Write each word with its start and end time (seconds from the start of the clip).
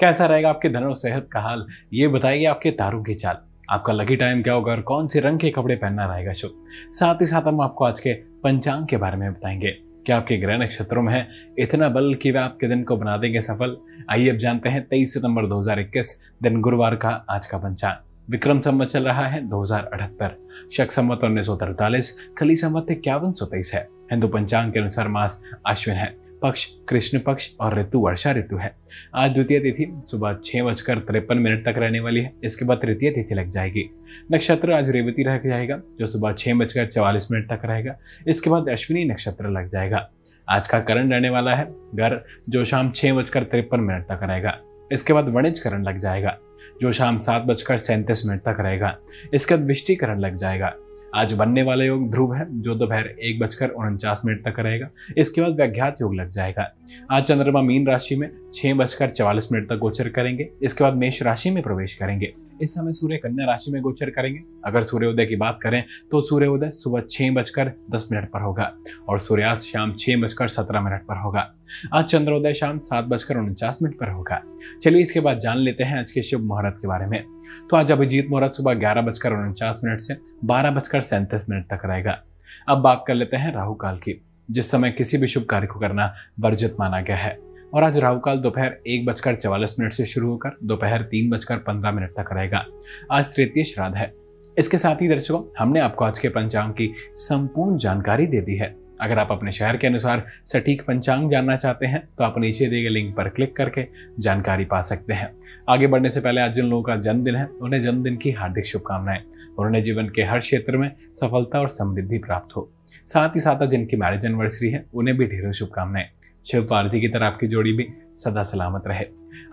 कैसा 0.00 0.26
रहेगा 0.26 0.50
आपके 0.50 0.68
धन 0.68 0.82
और 0.82 0.94
सेहत 0.94 1.28
का 1.32 1.40
हाल, 1.40 1.66
ये 1.92 2.08
बताइए 2.08 2.44
आपके 2.44 2.70
तारों 2.70 3.02
की 3.02 3.14
चाल। 3.14 3.36
आपका 3.70 3.92
लकी 3.92 4.16
टाइम 4.16 4.42
क्या 4.42 4.54
होगा 4.54 4.72
और 4.72 4.80
कौन 4.80 5.08
से 5.08 5.20
रंग 5.20 5.38
के 5.38 5.50
कपड़े 5.50 5.76
पहनना 5.76 6.14
रहेगा 6.14 6.32
शुभ? 6.32 6.50
साथ 6.92 7.14
ही 7.14 7.26
साथ 7.26 7.42
हम 7.42 7.60
आपको 7.60 7.84
आज 7.84 8.00
के 8.00 8.12
पंचांग 8.12 8.86
के 8.86 8.96
बारे 8.96 9.16
में 9.16 9.32
बताएँगे। 9.32 9.70
क्या 10.06 10.16
आपके 10.16 10.36
ग्रह 10.36 10.58
नक्षत्रों 10.58 11.02
में 11.02 11.12
है? 11.12 11.28
इतना 11.58 11.88
बल 11.88 12.14
कि 12.14 12.30
वे 12.30 12.38
आपके 12.38 12.68
दिन 12.68 12.84
को 12.84 12.96
बना 12.96 13.16
देंगे 13.16 13.40
सफल। 13.40 13.76
आइए 14.10 14.30
अब 14.30 14.36
जानते 14.36 14.68
हैं 14.68 14.88
तेईस 14.88 15.14
सितंबर 15.14 15.46
2021 15.46 16.22
दिन 16.42 16.60
गुरुवार 16.60 16.94
का 16.94 17.26
आज 17.30 17.46
का 17.46 17.58
पंचांग। 17.58 17.94
विक्रम 18.30 18.60
संवत 18.60 18.88
चल 18.88 19.04
रहा 19.04 19.26
है 19.26 19.48
दो 19.48 19.62
हज़ार 19.62 19.90
अठहत्तर। 19.92 20.36
शक 20.72 20.90
संवत 20.90 21.24
उन्नीस 21.24 21.46
सौ 21.46 21.56
तैतालीस, 21.56 22.18
खली 22.38 22.56
संवत 22.56 22.86
इक्यावन 22.90 23.32
सौ 23.32 23.46
तेईस 23.46 23.74
है। 23.74 23.88
हिंदू 24.10 24.28
पंचांग 24.28 24.72
के 24.72 24.80
अनुसार 24.80 25.08
मास 25.08 25.44
अश्विन 25.66 25.96
है। 25.96 26.29
पक्ष, 26.42 26.64
कृष्ण 26.88 27.18
पक्ष 27.18 27.50
और 27.60 27.80
ऋतु, 27.80 27.98
वर्षा 27.98 28.32
ऋतु 28.32 28.56
है। 28.56 28.76
आज 29.14 29.30
द्वितीय 29.30 29.60
तिथि, 29.60 30.02
सुबह 30.10 30.38
छह 30.44 30.62
बजकर 30.62 30.98
तिरपन 30.98 31.38
मिनट 31.38 31.62
तक 31.62 31.74
रहने 31.76 32.00
वाली 32.00 32.20
है। 32.20 32.32
इसके 32.44 32.64
बाद 32.64 32.78
तृतीय 32.78 33.10
तिथि 33.10 33.34
लग 33.34 33.50
जाएगी। 33.50 33.90
नक्षत्र 34.32 34.72
आज 34.72 34.90
रेवती 34.90 35.22
रह 35.22 35.38
जाएगा, 35.38 35.80
जो 35.98 36.06
सुबह 36.06 36.32
छह 36.32 36.54
बजकर 36.54 36.86
चवालीस 36.86 37.32
मिनट 37.32 37.52
तक 37.52 37.60
रहेगा। 37.64 37.96
इसके 38.28 38.50
बाद 38.50 38.68
अश्विनी 38.68 39.04
नक्षत्र 39.04 39.48
लग 39.48 39.68
जाएगा। 39.68 40.10
आज 40.48 40.68
का 40.68 40.80
करण 40.80 41.10
रहने 41.10 41.30
वाला 41.30 41.54
है, 41.54 41.64
घर, 41.70 42.24
जो 42.48 42.64
शाम 42.64 42.90
छह 42.90 43.12
बजकर 43.12 43.42
तिरपन 43.42 43.80
मिनट 43.80 44.02
तक 44.02 44.20
रहेगा। 44.22 44.58
इसके 44.92 45.12
बाद 45.12 45.28
वणिज 45.28 45.58
करण 45.58 45.82
लग 45.82 45.98
जाएगा, 45.98 46.38
जो 46.80 46.92
शाम 46.92 47.18
सात 47.18 47.42
बजकर 47.42 47.78
सैंतीस 47.78 48.26
मिनट 48.26 48.40
तक 48.40 48.56
रहेगा। 48.60 48.98
इसके 49.34 49.56
बाद 49.56 49.66
विष्टिकरण 49.66 50.18
लग 50.18 50.36
जाएगा। 50.36 50.74
आज 51.14 51.32
बनने 51.32 51.62
वाला 51.62 51.84
योग 51.84 52.10
ध्रुव 52.10 52.34
है, 52.34 52.46
जो 52.60 52.74
दोपहर 52.74 53.06
एक 53.06 53.38
बजकर 53.40 53.68
उनचास 53.68 54.20
मिनट 54.24 54.44
तक 54.44 54.60
रहेगा। 54.60 54.88
इसके 55.18 55.40
बाद 55.40 55.54
व्याघ्यात 55.54 56.00
योग 56.00 56.14
लग 56.14 56.30
जाएगा। 56.30 56.68
आज 57.10 57.22
चंद्रमा 57.22 57.62
मीन 57.62 57.86
राशि 57.86 58.16
में 58.16 58.30
छह 58.54 58.74
बजकर 58.74 59.10
चवालीस 59.10 59.52
मिनट 59.52 59.68
तक 59.68 59.78
गोचर 59.78 60.08
करेंगे। 60.08 60.48
इसके 60.62 60.84
बाद 60.84 60.94
मेष 60.94 61.22
राशि 61.22 61.50
में 61.50 61.62
प्रवेश 61.62 61.94
करेंगे। 61.94 62.32
इस 62.62 62.74
समय 62.74 62.92
सूर्य 62.92 63.16
कन्या 63.16 63.46
राशि 63.46 63.72
में 63.72 63.80
गोचर 63.82 64.10
करेंगे। 64.10 64.40
अगर 64.64 64.82
सूर्योदय 64.82 65.26
की 65.26 65.36
बात 65.36 65.58
करें 65.62 65.82
तो 66.10 66.20
सूर्योदय 66.20 66.70
सुबह 66.70 67.02
छह 67.10 67.30
बजकर 67.30 67.72
दस 67.90 68.08
मिनट 68.12 68.30
पर 68.30 68.42
होगा 68.42 68.72
और 69.08 69.18
सूर्यास्त 69.18 69.68
शाम 69.68 69.94
छह 69.98 70.16
बजकर 70.16 70.48
सत्रह 70.48 70.80
मिनट 70.80 71.02
पर 71.02 71.22
होगा। 71.22 71.46
आज 71.94 72.04
चंद्रोदय 72.04 72.54
शाम 72.54 72.78
सात 72.78 73.04
बजकर 73.04 73.36
उनचास 73.36 73.78
मिनट 73.82 73.98
पर 73.98 74.10
होगा। 74.10 74.42
चलिए 74.82 75.02
इसके 75.02 75.20
बाद 75.20 75.38
जान 75.38 75.58
लेते 75.58 75.84
हैं 75.84 75.98
आज 75.98 76.12
के 76.12 76.22
शुभ 76.22 76.40
मुहूर्त 76.40 76.78
के 76.78 76.88
बारे 76.88 77.06
में। 77.06 77.24
तो 77.70 77.76
आज 77.76 77.92
अभिजीत 77.92 78.28
मुहूर्त 78.30 78.54
सुबह 78.54 78.74
ग्यारह 78.74 79.02
बजकर 79.02 79.32
उनचास 79.32 79.80
मिनट 79.84 80.00
से 80.00 80.16
बारह 80.44 80.70
बजकर 80.70 81.00
सैंतीस 81.00 81.50
मिनट 81.50 81.64
तक 81.64 81.80
रहेगा। 81.84 82.22
अब 82.68 82.78
बात 82.78 83.04
कर 83.06 83.14
लेते 83.14 83.36
हैं 83.36 83.54
राहु 83.54 83.74
काल 83.74 83.96
की, 83.96 84.24
जिस 84.50 84.70
समय 84.70 84.90
किसी 84.90 85.18
भी 85.18 85.26
शुभ 85.26 85.44
कार्य 85.44 85.66
को 85.66 85.80
करना 85.80 86.14
वर्जित 86.40 86.76
माना 86.80 87.00
गया 87.00 87.16
है। 87.16 87.38
और 87.74 87.82
आज 87.82 87.98
राहु 87.98 88.18
काल 88.18 88.38
दोपहर 88.38 88.78
एक 88.86 89.06
बजकर 89.06 89.34
चवालीस 89.34 89.76
मिनट 89.80 89.92
से 89.92 90.04
शुरू 90.04 90.28
होकर 90.28 90.50
दोपहर 90.64 91.02
तीन 91.02 91.30
बजकर 91.30 91.56
पंद्रह 91.56 91.92
मिनट 91.92 92.10
तक 92.10 92.24
रहेगा। 92.32 92.64
आज 93.12 93.36
तृतीय 93.36 93.64
श्राद्ध 93.64 93.96
है। 93.96 94.14
इसके 94.58 94.78
साथ 94.78 95.02
ही 95.02 95.08
दर्शकों, 95.08 95.42
हमने 95.58 95.80
आपको 95.80 96.04
आज 96.04 96.18
के 96.18 96.28
पंचांग 96.28 96.72
की 96.72 96.94
संपूर्ण 97.16 97.76
जानकारी 97.76 98.26
दे 98.26 98.40
दी 98.40 98.56
है। 98.56 98.76
अगर 99.00 99.18
आप 99.18 99.28
अपने 99.30 99.52
शहर 99.52 99.76
के 99.76 99.86
अनुसार 99.86 100.26
सटीक 100.46 100.82
पंचांग 100.82 101.30
जानना 101.30 101.56
चाहते 101.56 101.86
हैं 101.86 102.08
तो 102.18 102.24
आप 102.24 102.34
नीचे 102.38 102.66
दिए 102.66 102.82
गए 102.82 102.88
लिंक 102.88 103.16
पर 103.16 103.28
क्लिक 103.28 103.56
करके 103.56 103.86
जानकारी 104.18 104.64
पा 104.64 104.80
सकते 104.80 105.12
हैं। 105.12 105.32
आगे 105.68 105.86
बढ़ने 105.86 106.10
से 106.10 106.20
पहले 106.20 106.40
आज 106.40 106.54
जिन 106.54 106.66
लोगों 106.66 106.82
का 106.82 106.96
जन्मदिन 106.96 107.36
है, 107.36 107.46
उन्हें 107.46 107.80
जन्मदिन 107.80 108.16
की 108.16 108.30
हार्दिक 108.30 108.66
शुभकामनाएँ। 108.66 109.22
और 109.58 109.66
उन्हें 109.66 109.82
जीवन 109.82 110.08
के 110.08 110.22
हर 110.22 110.38
क्षेत्र 110.38 110.76
में 110.76 110.92
सफलता 111.14 111.60
और 111.60 111.68
समृद्धि 111.68 112.18
प्राप्त 112.18 112.56
हो। 112.56 112.72
साथ 113.06 113.28
ही 113.28 113.40
साथ 113.40 113.66
जिनकी 113.66 113.96
मैरिज 113.96 114.26
एनिवर्सरी 114.26 114.70
है, 114.70 114.86
उन्हें 114.94 115.16
भी 115.16 115.26
ढेरों 115.26 115.52
शुभकामनाएँ। 115.52 116.08
शिव 116.46 116.66
पार्वती 116.70 117.00
की 117.00 117.08
तरह 117.08 117.26
आपकी 117.26 117.46
जोड़ी 117.46 117.72
भी 117.72 117.88
सदा 118.16 118.42
सलामत 118.42 118.82
रहे। 118.86 119.04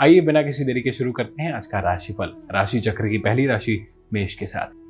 आइए 0.02 0.22
बिना 0.22 0.42
किसी 0.42 0.66
देरी 0.66 0.82
के 0.82 0.92
शुरू 0.92 1.12
करते 1.12 1.44
हैं 1.44 1.54
आज 1.54 1.66
का 1.66 1.80
राशिफल 1.80 2.34
राशि 2.52 2.80
चक्र 2.80 3.08
की 3.08 3.18
पहली 3.18 3.46
राशि 3.46 3.88
मेष 4.14 4.34
के 4.34 4.46
साथ। 4.46 4.87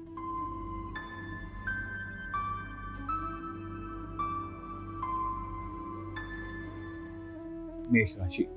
मेष 7.92 8.15
राशि। 8.21 8.48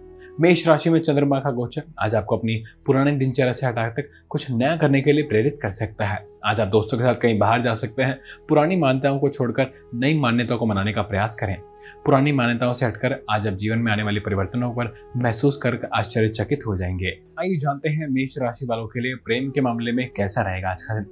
मेष 0.40 0.68
राशि 0.68 0.90
में 0.90 1.00
चंद्रमा 1.00 1.40
का 1.40 1.50
गोचर 1.50 1.82
आज 1.98 2.14
आपको 2.14 2.36
अपनी 2.36 2.64
पुरानी 2.86 3.12
दिनचर्या 3.12 3.52
से 3.52 3.66
हटा 3.66 3.88
तक 3.88 4.10
कुछ 4.28 4.50
नया 4.50 4.76
करने 4.76 5.00
के 5.00 5.12
लिए 5.12 5.24
प्रेरित 5.24 5.58
कर 5.62 5.70
सकता 5.70 6.06
है। 6.06 6.26
आज 6.44 6.60
आप 6.60 6.68
दोस्तों 6.68 6.98
के 6.98 7.04
साथ 7.04 7.14
कहीं 7.14 7.38
बाहर 7.38 7.62
जा 7.62 7.74
सकते 7.74 8.02
हैं। 8.02 8.20
पुरानी 8.48 8.76
मान्यताओं 8.76 9.18
को 9.18 9.28
छोड़कर 9.28 9.66
नई 9.94 10.18
मान्यताओं 10.18 10.58
को 10.58 10.66
मनाने 10.66 10.92
का 10.92 11.02
प्रयास 11.02 11.34
करें। 11.34 11.56
पुरानी 12.04 12.32
मान्यताओं 12.32 12.72
से 12.72 12.86
हटकर 12.86 13.24
आज 13.30 13.48
आप 13.48 13.54
जीवन 13.54 13.78
में 13.78 13.92
आने 13.92 14.02
वाले 14.02 14.20
परिवर्तनों 14.20 14.70
पर 14.70 14.94
महसूस 15.16 15.56
कर 15.56 15.88
आश्चर्यचकित 15.94 16.60
हो 16.66 16.76
जाएँगे। 16.76 17.20
आइए 17.40 17.56
जानते 17.56 17.88
हैं 17.88 18.08
मेष 18.08 18.34
राशि 18.38 18.66
वालों 18.66 18.86
के 18.86 19.00
लिए 19.00 19.14
प्रेम 19.14 19.50
के 19.50 19.60
मामले 19.60 19.92
में 19.92 20.10
कैसा 20.16 20.42
रहेगा 20.42 20.68
आज 20.68 20.82
का 20.82 20.94
दिन। 20.94 21.06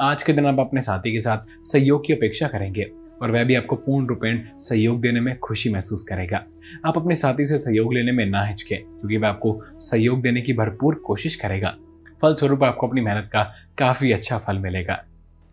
आज 0.00 0.22
के 0.22 0.32
दिन 0.32 0.46
आप 0.46 0.60
अपने 0.60 0.80
साथी 0.80 1.12
के 1.12 1.20
साथ 1.20 1.64
सहयोग 1.64 2.06
की 2.06 2.12
अपेक्षा 2.12 2.48
करेंगे। 2.48 3.03
और 3.24 3.30
वह 3.30 3.44
भी 3.44 3.54
आपको 3.54 3.76
पूर्ण 3.76 4.06
रूपेण 4.06 4.40
सहयोग 4.58 5.00
देने 5.00 5.20
में 5.20 5.38
खुशी 5.38 5.70
महसूस 5.70 6.02
करेगा। 6.02 6.44
आप 6.86 6.96
अपने 6.96 7.14
साथी 7.14 7.46
से 7.46 7.58
सहयोग 7.58 7.94
लेने 7.94 8.12
में 8.12 8.26
ना 8.26 8.42
हिचके, 8.44 8.74
क्योंकि 8.74 9.16
वह 9.16 9.28
आपको 9.28 9.60
सहयोग 9.80 10.22
देने 10.22 10.40
की 10.40 10.52
भरपूर 10.52 10.94
कोशिश 10.94 11.36
करेगा। 11.36 11.74
फलस्वरूप 12.22 12.64
आपको 12.64 12.86
अपनी 12.86 13.00
मेहनत 13.00 13.30
का 13.32 13.42
काफ़ी 13.78 14.12
अच्छा 14.12 14.38
फल 14.38 14.58
मिलेगा। 14.58 15.04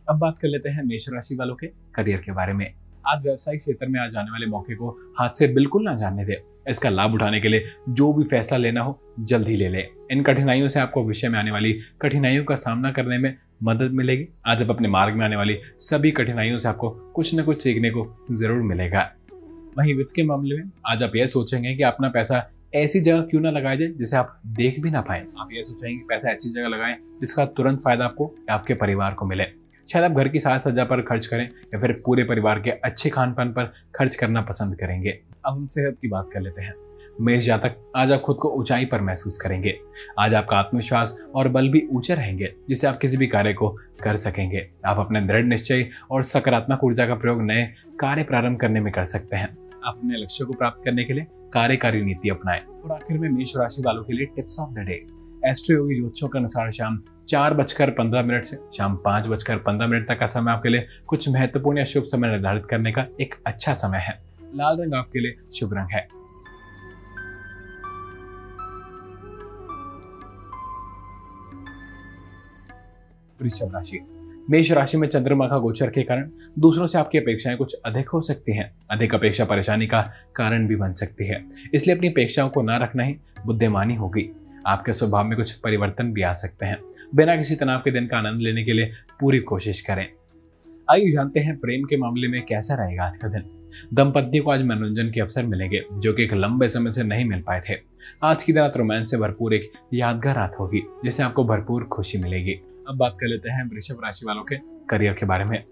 अब 0.09 0.20
बात 0.20 0.38
कर 0.42 0.48
लेते 0.48 0.70
हैं 0.70 0.84
मेष 0.84 1.06
राशि 1.09 1.36
वालों 1.36 1.56
के 1.56 1.68
करियर 1.68 2.18
के 2.18 2.32
बारे 2.32 2.54
में। 2.54 2.74
आज 3.08 3.24
व्यवसायिक 3.24 3.59
क्षेत्र 3.59 3.88
में 3.88 4.00
आज 4.00 4.12
जाने 4.12 4.32
वाले 4.32 4.46
मौके 4.46 4.76
को 4.76 4.90
हाथ 5.20 5.30
से 5.30 5.48
बिल्कुल 5.48 5.84
ना 5.84 5.96
जानने 5.96 6.26
दे। 6.26 6.42
इसका 6.70 6.90
लाभ 6.90 7.14
उठाने 7.14 7.40
के 7.40 7.48
लिए 7.48 7.72
जो 7.90 8.12
भी 8.14 8.24
फैसला 8.24 8.58
लेना 8.58 8.82
हो, 8.82 9.00
जल्द 9.20 9.48
ही 9.48 9.56
ले 9.56 9.70
ले। 9.70 9.86
इन 10.12 10.24
कठिनाइयों 10.24 10.68
से 10.68 10.80
आपको 10.80 11.03
विषय 11.03 11.30
में 11.30 11.40
आने 11.40 11.52
वाली 11.52 11.74
कठिनाइयों 12.02 12.44
का 12.44 12.56
सामना 12.56 12.92
करने 12.92 13.18
में 13.18 13.36
मदद 13.64 13.92
मिलेगी। 13.92 14.28
आज 14.46 14.64
आप 14.64 14.70
अपने 14.70 14.88
मार्ग 14.88 15.16
में 15.16 15.26
आने 15.26 15.36
वाली 15.36 15.58
सभी 15.80 16.12
कठिनाइयों 16.12 16.58
से 16.58 16.68
आपको 16.70 16.90
कुछ 16.90 17.36
न 17.36 17.44
कुछ 17.44 17.60
सीखने 17.60 17.90
को 17.90 18.18
ज़रूर 18.32 18.62
मिलेगा। 18.62 19.12
वहीं 19.78 19.96
वित्त 19.96 20.16
के 20.16 20.24
मामले 20.24 20.56
में 20.56 20.72
आज 20.88 21.04
आप 21.04 21.16
यह 21.16 21.26
सोचेंगे 21.26 21.76
कि 21.76 21.84
अपना 21.84 22.10
पैसा 22.10 22.52
ऐसी 22.76 23.00
जगह 23.00 23.22
क्यों 23.22 23.42
ना 23.42 23.52
लगाया 23.52 23.76
जाए 23.76 23.88
जिसे 23.88 24.18
आप 24.18 24.42
देख 24.48 24.80
भी 24.80 24.92
ना 24.92 25.02
पाए। 25.02 25.26
आप 25.40 25.50
ये 25.54 25.64
सोचेंगे 25.64 25.98
कि 25.98 26.06
पैसा 26.10 26.32
ऐसी 26.32 26.50
जगह 26.50 26.68
लगाएँ 26.68 26.96
जिसका 27.22 27.46
तुरंत 27.46 27.80
फ़ायदा 27.80 28.06
आपको 28.06 28.36
या 28.50 28.56
आपके 28.56 28.74
परिवार 28.74 29.14
को 29.14 29.26
मिले। 29.26 29.44
शायद 29.90 30.06
आप 30.06 30.12
घर 30.12 30.28
की 30.28 30.40
साज 30.40 30.62
सज्जा 30.62 30.84
पर 30.84 31.02
खर्च 31.02 31.26
करें 31.26 31.50
या 31.74 31.80
फिर 31.80 32.02
पूरे 32.06 32.24
परिवार 32.24 32.60
के 32.60 32.70
अच्छे 32.70 33.10
खान 33.10 33.34
पान 33.34 33.52
पर 33.52 33.74
खर्च 33.96 34.16
करना 34.16 34.42
पसंद 34.42 34.76
करेंगे। 34.76 35.20
अब 35.46 35.54
हम 35.54 35.68
सेहत 35.68 35.98
की 36.02 36.08
बात 36.08 36.30
कर 36.34 36.42
लेते 36.42 36.62
हैं। 36.62 36.74
मेष 37.22 37.46
जातक 37.46 37.76
आज 37.96 38.12
आप 38.12 38.22
खुद 38.22 38.36
को 38.36 38.50
ऊंचाई 38.50 38.86
पर 38.86 39.02
महसूस 39.02 39.38
करेंगे। 39.38 39.74
आज 40.20 40.34
आपका 40.34 40.58
आत्मविश्वास 40.58 41.28
और 41.36 41.48
बल 41.48 41.70
भी 41.70 41.88
ऊँचे 41.92 42.16
रहेंगे, 42.16 42.54
जिससे 42.70 42.88
आप 42.88 42.98
किसी 42.98 43.18
भी 43.18 43.28
कार्य 43.28 43.54
को 43.54 43.70
कर 44.04 44.16
सकेंगे। 44.16 44.70
आप 44.86 45.00
अपने 45.00 45.22
दृढ़ 45.22 45.44
निश्चय 45.44 45.90
और 46.12 46.24
सकारात्मक 46.24 46.84
ऊर्जा 46.84 47.06
का 47.08 47.16
प्रयोग 47.16 47.42
नए 47.42 47.64
कार्य 48.00 48.24
प्रारंभ 48.24 48.59
करने 48.59 48.80
में 48.80 48.94
कर 48.94 49.04
सकते 49.04 49.36
हैं। 49.36 49.48
अपने 49.86 50.22
लक्ष्य 50.22 50.46
को 50.46 50.54
प्राप्त 50.54 50.82
करने 50.86 51.04
के 51.04 51.14
लिए 51.14 51.28
कार्यकारी 51.54 52.02
नीति 52.02 52.30
अपनाएँ 52.30 52.62
और 52.84 52.92
आखिर 52.92 53.18
में 53.18 53.30
मेष 53.30 53.53
राशि 53.58 53.82
वालों 53.86 54.03
के 54.03 54.14
लिए 54.14 54.26
tips 54.26 54.59
of 54.59 54.74
the 54.74 54.78
day. 54.80 55.06
Astro 55.50 55.76
Yogi 55.76 55.96
ज्योतिषों 55.96 56.28
के 56.28 56.40
अनुसार 56.40 56.72
शाम 56.72 57.02
चार 57.30 57.53
बजकर 57.53 57.90
पंद्रह 57.90 58.24
मिनट 58.24 58.44
से 58.44 58.58
शाम 58.78 58.96
पाँच 58.96 59.28
बजकर 59.28 59.58
पंद्रह 59.58 59.88
मिनट 59.88 60.08
तक 60.08 60.20
का 60.20 60.28
समय 60.28 60.52
आपके 60.52 60.70
लिए 60.70 60.88
कुछ 61.08 61.30
महत्वपूर्ण 61.30 61.78
या 61.78 61.84
शुभ 61.84 62.03
समय 62.03 62.30
निर्धारित 62.30 62.66
करने 62.66 62.92
का 62.92 63.06
एक 63.22 63.36
अच्छा 63.48 63.74
समय 63.74 63.98
है। 63.98 64.20
लाल 64.56 64.82
रंग 64.82 64.94
आपके 64.94 65.20
लिए 65.20 65.36
शुभ 65.53 65.74
रंग 65.74 65.88
है। 65.92 66.21
वृषभ 73.41 73.75
राशि 73.75 74.00
मेष 74.50 74.72
राशि 74.72 74.97
में 74.97 75.07
चंद्रमा 75.07 75.47
का 75.47 75.57
गोचर 75.57 75.90
के 75.90 76.03
कारण 76.03 76.29
दूसरों 76.59 76.88
से 76.88 76.97
आपकी 76.97 77.18
अपेक्षाएँ 77.18 77.57
कुछ 77.57 77.74
अधिक 77.74 78.09
हो 78.09 78.22
सकती 78.22 78.56
हैं। 78.56 78.72
अधिक 78.91 79.16
अपेक्षा 79.16 79.46
परेशानी 79.46 79.88
का 79.88 80.12
कारण 80.35 80.68
भी 80.68 80.75
बन 80.75 80.94
सकती 80.94 81.25
है। 81.25 81.46
इसलिए 81.74 81.96
अपनी 81.96 82.07
अपेक्षाओं 82.07 82.50
को 82.50 82.62
ना 82.62 82.78
रखना 82.78 83.03
ही 83.03 83.16
बुद्धिमानी 83.46 83.96
होगी। 83.96 84.29
आपके 84.68 84.94
स्वभाव 84.94 85.24
में 85.24 85.38
कुछ 85.38 85.52
परिवर्तन 85.52 86.14
भी 86.14 86.22
आ 86.22 86.34
सकते 86.34 86.66
हैं। 86.66 86.78
बिना 87.16 87.35
किसी 87.35 87.55
तनाव 87.55 87.79
के 87.79 87.91
दिन 87.91 88.08
का 88.08 88.17
आनंद 88.17 88.41
लेने 88.41 88.64
के 88.64 88.73
लिए 88.73 88.91
पूरी 89.20 89.40
कोशिश 89.40 89.82
करें। 89.82 90.08
आइए 90.91 91.11
जानते 91.11 91.40
हैं 91.40 91.58
प्रेम 91.58 91.84
के 91.84 91.97
मामले 91.97 92.28
में 92.28 92.46
कैसा 92.46 92.76
रहेगा 92.76 93.03
आज 93.03 93.17
का 93.17 93.28
दिन। 93.28 93.44
दंपति 93.94 94.40
को 94.40 94.52
आज 94.52 94.66
मनोरंजन 94.66 95.11
के 95.11 95.22
अवसर 95.22 95.44
मिलेंगे, 95.44 95.82
जो 95.94 96.14
कि 96.14 96.23
एक 96.23 96.34
लंबे 96.34 96.70
समय 96.70 96.91
से 96.91 97.03
नहीं 97.03 97.26
मिल 97.26 97.41
पाए 97.41 97.61
थे। 97.70 97.73
आज 98.23 98.44
की 98.44 98.53
रात 98.53 98.78
रोमांस 98.78 99.11
से 99.11 99.17
भरपूर 99.17 99.53
एक 99.53 99.72
यादगार 99.94 100.35
रात 100.35 100.55
होगी, 100.59 100.82
जिससे 101.03 101.23
आपको 101.23 101.44
भरपूर 101.44 101.84
खुशी 101.84 102.17
मिलेगी। 102.17 102.61
अब 102.91 102.97
बात 102.97 103.14
कर 103.20 103.28
लेते 103.28 103.49
हैं 103.49 103.64
वृषभ 103.64 103.99
राशि 104.03 104.26
वालों 104.26 104.43
के 104.43 104.55
करियर 104.90 105.14
के 105.14 105.26
बारे 105.26 105.43
में। 105.46 105.64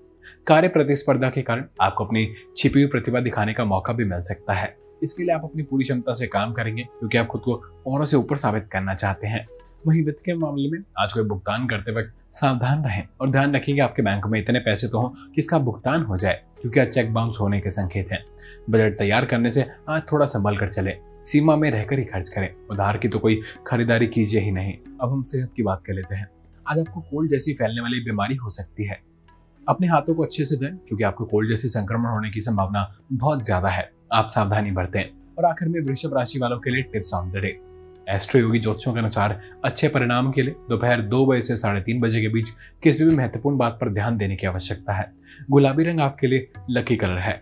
कार्य 0.48 0.68
प्रतिस्पर्धा 0.68 1.30
के 1.30 1.42
कारण 1.42 1.64
आपको 1.82 2.06
अपनी 2.06 2.26
छिपी 2.58 2.82
हुई 2.82 2.90
प्रतिभा 2.90 3.20
दिखाने 3.20 3.54
का 3.54 3.66
मौका 3.66 3.94
भी 3.94 4.06
मिल 4.06 4.22
सकता 4.22 4.54
है। 4.54 4.76
इसके 5.04 5.24
लिए 5.24 5.34
आप 5.36 5.44
अपनी 5.44 5.64
पूरी 5.64 5.84
क्षमता 5.84 6.14
से 6.14 6.28
काम 6.28 6.54
करेंगे, 6.54 6.84
क्योंकि 6.84 7.18
आप 7.18 7.28
खुद 7.28 7.42
को 7.42 7.56
औरों 7.88 8.06
से 8.06 8.18
ऊपर 8.18 8.38
साबित 8.38 8.68
करना 8.72 8.94
चाहते 8.94 9.28
हैं। 9.28 9.46
वहीं 9.88 10.04
वित्त 10.04 10.24
के 10.26 10.34
मामले 10.34 10.70
में 10.70 10.80
आज 11.00 11.14
कोई 11.14 11.24
भुगतान 11.24 11.68
करते 11.68 11.92
वक्त 11.92 12.34
सावधान 12.34 12.84
रहें 12.84 13.04
और 13.22 13.30
ध्यान 13.30 13.56
रखें 13.56 13.74
कि 13.76 13.80
आपके 13.80 14.02
बैंक 14.02 14.28
में 14.28 14.40
इतने 14.40 14.60
पैसे 14.60 14.88
तो 14.88 15.02
हों 15.02 15.10
कि 15.10 15.40
इसका 15.40 15.60
भुगतान 15.60 16.04
हो 16.04 16.18
जाए, 16.18 16.42
क्योंकि 16.62 16.80
आज 16.80 16.88
चेक 16.88 17.14
बाउंस 17.14 17.38
होने 17.42 17.60
के 17.60 17.70
संकेत 17.70 18.12
हैं। 18.12 18.24
बजट 18.70 18.98
तैयार 18.98 19.26
करने 19.26 19.52
से 19.52 19.66
आज 19.90 20.02
थोड़ा 20.12 20.26
संभल 20.26 20.58
कर 20.58 20.68
चले। 20.68 20.98
सीमा 21.24 21.56
में 21.56 21.72
रहकर 21.72 22.00
ही 22.00 22.06
खर्च 22.06 22.30
करें। 22.30 22.54
उधार 22.72 22.98
की 22.98 23.08
तो 23.08 23.20
कोई 23.20 23.42
खरीदारी 23.68 24.08
कीजिए 24.08 24.42
ही 24.42 24.52
नहीं। 24.52 24.74
अब 25.02 25.12
हम 25.12 25.24
सेहत 25.24 25.54
की 25.56 25.64
बात 25.64 25.84
कर 25.86 25.94
लेते 25.94 26.16
हैं। 26.16 26.28
आज 26.70 26.80
आपको 26.80 27.02
कोल्ड 27.02 27.32
जैसी 27.32 27.54
फैलने 27.54 27.82
वाली 27.82 28.00
बीमारी 28.06 28.36
हो 28.36 28.50
सकती 28.50 28.86
है। 28.86 29.00
अपने 29.64 29.88
हाथों 29.88 30.14
को 30.16 30.24
अच्छे 30.24 30.44
से 30.46 30.56
धोएँ, 30.56 30.72
क्योंकि 30.88 31.04
आपको 31.04 31.26
कोल्ड 31.26 31.50
जैसी 31.50 31.68
संक्रमण 31.68 32.10
होने 32.10 32.30
की 32.30 32.42
संभावना 32.42 32.84
बहुत 33.14 33.46
ज़्यादा 33.46 33.70
है। 33.70 33.90
आप 34.14 34.30
सावधानी 34.30 34.72
बरतें 34.72 35.02
और 35.38 35.46
आखिर 35.46 35.68
में 35.68 35.80
वृषभ 35.82 36.14
राशि 36.18 36.40
वालों 36.40 36.60
के 36.60 36.70
लिए 36.70 36.84
tips 36.84 37.14
on 37.14 37.32
the 37.32 37.38
day. 37.38 37.58
Astro 38.08 38.42
Yogi 38.42 38.60
ज्योतिषों 38.60 38.94
के 38.94 39.00
अनुसार 39.00 39.40
अच्छे 39.66 39.88
परिणाम 39.88 40.32
के 40.32 40.42
लिए 40.42 40.56
दोपहर 40.70 41.02
दो 41.08 41.26
बजे 41.26 41.42
से 41.42 41.56
साढ़े 41.56 41.82
तीन 41.82 42.02
बजे 42.02 42.22
के 42.22 42.28
बीच 42.28 42.50
किसी 42.84 43.06
भी 43.06 43.16
महत्वपूर्ण 43.16 43.58
बात 43.58 43.78
पर 43.82 43.94
ध्यान 43.94 44.18
देने 44.18 44.36
की 44.36 44.48
आवश्यकता 44.48 44.94
है। 44.94 45.12
गुलाबी 45.52 45.84
रंग 45.84 46.00
आपके 46.00 46.28
लिए 46.28 46.52
लकी 46.70 46.96
कलर 46.96 47.18
है। 47.18 47.42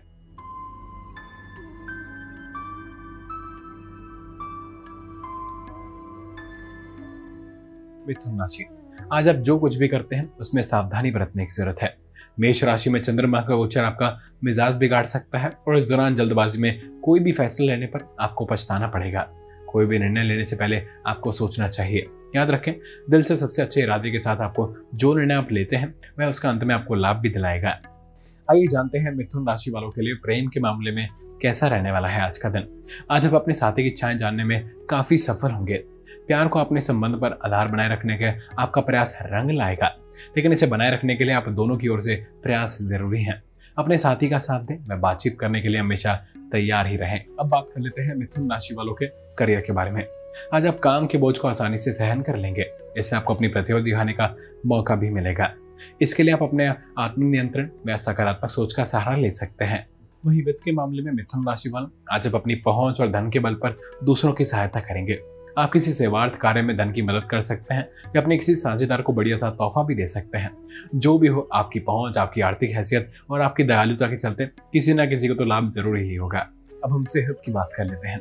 मिथुन 8.08 8.40
राशि। 8.40 8.68
आज 9.12 9.28
आप 9.28 9.36
जो 9.36 9.58
कुछ 9.58 9.76
भी 9.76 9.88
करते 9.88 10.16
हैं, 10.16 10.32
उसमें 10.40 10.62
सावधानी 10.62 11.10
बरतने 11.10 11.46
की 11.46 11.54
ज़रूरत 11.54 11.76
है। 11.82 11.96
मेष 12.40 12.64
राशि 12.64 12.90
में 12.90 13.00
चंद्रमा 13.00 13.40
का 13.40 13.54
गोचर 13.54 13.84
आपका 13.84 14.20
मिजाज 14.44 14.76
बिगाड़ 14.76 15.06
सकता 15.06 15.38
है 15.38 15.50
और 15.68 15.76
इस 15.76 15.88
दौरान 15.88 16.14
जल्दबाजी 16.14 16.58
में 16.58 17.00
कोई 17.00 17.20
भी 17.20 17.32
फैसला 17.32 17.66
लेने 17.66 17.86
पर 17.86 18.16
आपको 18.20 18.44
पछताना 18.44 18.86
पड़ेगा। 18.86 19.28
कोई 19.68 19.86
भी 19.86 19.98
निर्णय 19.98 20.22
लेने 20.22 20.44
से 20.44 20.56
पहले 20.56 20.82
आपको 21.06 21.32
सोचना 21.32 21.68
चाहिए। 21.68 22.06
याद 22.36 22.50
रखें, 22.50 22.72
दिल 23.10 23.22
से 23.22 23.36
सबसे 23.36 23.62
अच्छे 23.62 23.82
इरादे 23.82 24.10
के 24.10 24.18
साथ 24.18 24.36
आपको 24.36 24.76
जो 24.94 25.14
निर्णय 25.14 25.34
आप 25.34 25.52
लेते 25.52 25.76
हैं, 25.76 25.94
वह 26.18 26.26
उसका 26.26 26.50
अंत 26.50 26.64
में 26.64 26.74
आपको 26.74 26.94
लाभ 26.94 27.16
भी 27.16 27.28
दिलाएगा। 27.28 27.80
आइए 28.50 28.66
जानते 28.66 28.98
हैं 28.98 29.10
मिथुन 29.10 29.48
राशि 29.48 29.70
वालों 29.70 29.90
के 29.90 30.02
लिए 30.02 30.14
प्रेम 30.14 30.48
के 30.48 30.60
मामले 30.60 30.90
में 30.90 31.08
कैसा 31.42 31.68
रहने 31.68 31.92
वाला 31.92 32.08
है 32.08 32.22
आज 32.22 32.38
का 32.38 32.48
दिन। 32.48 32.84
आज 33.10 33.26
आप 33.26 33.34
अपने 33.34 33.54
साथी 33.54 33.82
की 33.82 33.88
इच्छाएँ 33.88 34.16
जानने 34.16 34.44
में 34.44 34.70
काफ़ी 34.90 35.18
सफल 35.18 35.50
होंगे। 35.50 35.84
प्यार 36.28 36.48
को 36.48 36.58
अपने 36.58 36.80
संबंध 36.80 37.14
पर 37.14 37.38
आधार 37.44 37.68
बनाए 37.68 37.92
रखने 37.92 38.18
के 38.18 38.26
आपका 38.58 38.80
प्रयास 38.80 39.18
रंग 39.22 39.50
लाएगा। 39.50 39.96
लेकिन 40.36 40.52
इसे 40.52 40.66
बनाए 40.66 40.90
रखने 40.90 41.16
के 41.16 41.24
लिए 41.24 41.34
आप 41.34 41.48
दोनों 41.48 41.76
की 41.76 41.88
ओर 41.88 42.00
से 42.00 42.26
प्रयास 42.42 42.78
ज़रूरी 42.82 43.22
है। 43.22 43.42
अपने 43.78 43.98
साथी 43.98 44.28
का 44.28 44.38
साथ 44.38 44.60
दें 44.60 44.88
वह 44.88 44.96
बातचीत 44.96 45.38
करने 45.40 45.60
के 45.60 45.68
लिए 45.68 45.80
हमेशा 45.80 46.26
तैयार 46.52 46.86
ही 46.86 46.96
रहें। 46.96 47.24
अब 47.40 47.48
बात 47.48 47.66
कर 47.74 47.80
लेते 47.80 48.02
हैं 48.02 48.14
मिथुन 48.14 48.50
राशि 48.50 48.74
वालों 48.74 48.94
के 48.94 49.06
करियर 49.38 49.60
के 49.60 49.72
बारे 49.72 49.90
में। 49.90 50.04
आज 50.54 50.66
आप 50.66 50.78
काम 50.78 51.06
के 51.06 51.18
बोझ 51.18 51.38
को 51.38 51.48
आसानी 51.48 51.78
से 51.78 51.92
सहन 51.92 52.22
कर 52.22 52.36
लेंगे। 52.36 52.64
इससे 52.98 53.16
आपको 53.16 53.34
अपनी 53.34 53.48
प्रतिभा 53.48 53.80
दिखाने 53.80 54.12
का 54.12 54.36
मौका 54.66 54.96
भी 54.96 55.10
मिलेगा। 55.10 55.54
इसके 56.00 56.22
लिए 56.22 56.34
आप 56.34 56.42
अपने 56.42 56.68
आत्मनियंत्रण 56.98 57.68
व 57.86 57.96
सकारात्मक 57.96 58.50
सोच 58.50 58.74
का 58.74 58.84
सहारा 58.84 59.16
ले 59.16 59.30
सकते 59.30 59.64
हैं। 59.64 59.88
वही 60.26 60.42
वित्त 60.42 60.60
के 60.64 60.72
मामले 60.72 61.02
में 61.02 61.12
मिथुन 61.12 61.48
राशि 61.48 61.68
वाले 61.68 62.16
आज 62.16 62.26
आप 62.26 62.34
अपनी 62.34 62.54
पहुँच 62.54 63.00
और 63.00 63.08
धन 63.08 63.30
के 63.30 63.38
बल 63.38 63.54
पर 63.54 63.78
दूसरों 64.04 64.32
की 64.32 64.44
सहायता 64.44 64.80
करेंगे। 64.80 65.37
आप 65.58 65.72
किसी 65.72 65.92
सेवार्थ 65.92 66.36
कार्य 66.36 66.62
में 66.62 66.76
धन 66.76 66.92
की 66.92 67.02
मदद 67.02 67.24
कर 67.24 67.40
सकते 67.40 67.74
हैं, 67.74 67.88
या 68.16 68.20
अपने 68.22 68.36
किसी 68.36 68.54
साझेदार 68.54 69.02
को 69.02 69.12
बढ़िया 69.12 69.36
सा 69.36 69.50
तोहफा 69.50 69.82
भी 69.82 69.94
दे 69.94 70.06
सकते 70.06 70.38
हैं। 70.38 70.50
जो 70.94 71.18
भी 71.18 71.28
हो, 71.28 71.48
आपकी 71.52 71.80
पहुँच, 71.80 72.18
आपकी 72.18 72.40
आर्थिक 72.40 72.70
हैसियत 72.70 73.12
और 73.30 73.40
आपकी 73.40 73.62
दयालुता 73.62 74.06
के 74.06 74.16
चलते 74.16 74.46
किसी 74.46 74.94
ना 74.94 75.06
किसी 75.06 75.28
को 75.28 75.34
तो 75.34 75.44
लाभ 75.44 75.68
ज़रूर 75.68 75.96
ही 75.98 76.14
होगा। 76.14 76.38
अब 76.84 76.92
हम 76.92 77.04
सेहत 77.04 77.40
की 77.44 77.52
बात 77.52 77.70
कर 77.76 77.84
लेते 77.84 78.08
हैं। 78.08 78.20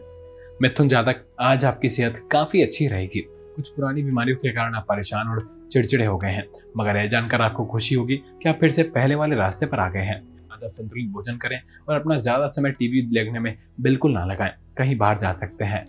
मिथुन 0.62 0.88
जातक, 0.88 1.24
आज 1.39 1.66
आपकी 1.66 1.89
सेहत 1.89 2.22
काफ़ी 2.31 2.62
अच्छी 2.62 2.88
रहेगी। 2.88 3.19
कुछ 3.56 3.69
पुरानी 3.69 4.04
बीमारियों 4.04 4.38
के 4.38 4.51
कारण 4.51 4.75
आप 4.75 4.86
परेशान 4.89 5.28
और 5.28 5.68
चिड़चिड़े 5.72 6.06
हो 6.06 6.18
गए 6.18 6.30
हैं। 6.30 6.48
मगर 6.78 6.98
यह 6.98 7.07
जानकर 7.07 7.42
आपको 7.42 7.66
खुशी 7.66 7.95
होगी 7.95 8.16
कि 8.16 8.50
आप 8.50 8.57
फिर 8.60 8.69
से 8.69 8.84
पहले 8.84 9.16
वाले 9.16 9.36
रास्ते 9.36 9.66
पर 9.66 9.80
आ 9.80 9.89
गए 9.89 10.00
हैं। 10.00 10.18
आज 10.54 10.63
आप 10.63 10.72
संतुलित 10.72 11.12
भोजन 11.12 11.38
करें 11.38 11.60
और 11.89 11.95
अपना 11.95 12.18
ज़्यादा 12.19 12.48
समय 12.48 12.72
टीवी 12.72 13.01
देखने 13.10 13.39
में 13.39 13.56
बिल्कुल 13.81 14.13
ना 14.13 14.25
लगाएँ। 14.25 14.54
कहीं 14.78 14.98
बाहर 14.98 15.18
जा 15.18 15.31
सकते 15.31 15.66
हैं। 15.66 15.86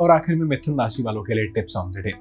और 0.00 0.10
आखिर 0.10 0.36
में 0.36 0.46
मिथुन 0.46 0.80
राशि 0.80 1.02
वालों 1.02 1.22
के 1.22 1.34
लिए 1.34 1.46
tips 1.46 1.76
on 1.76 1.92
the 1.92 1.96
day 1.96 2.12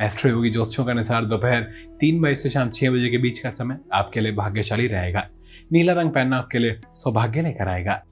astro 0.00 0.30
Yogi 0.30 0.50
ज्योतिषों 0.50 0.84
के 0.84 0.90
अनुसार 0.90 1.24
दोपहर 1.24 1.62
तीन 2.00 2.20
बजे 2.20 2.34
से 2.34 2.50
शाम 2.50 2.70
छह 2.70 2.90
बजे 2.90 3.08
के 3.08 3.18
बीच 3.18 3.38
का 3.38 3.50
समय 3.50 3.78
आपके 3.92 4.20
लिए 4.20 4.32
भाग्यशाली 4.32 4.86
रहेगा। 4.86 5.28
नीला 5.72 5.92
रंग 5.92 6.10
पहनना 6.10 6.36
आपके 6.36 6.58
लिए 6.58 6.80
सौभाग्य 6.94 7.42
लेकर 7.42 7.68
आएगा। 7.68 8.02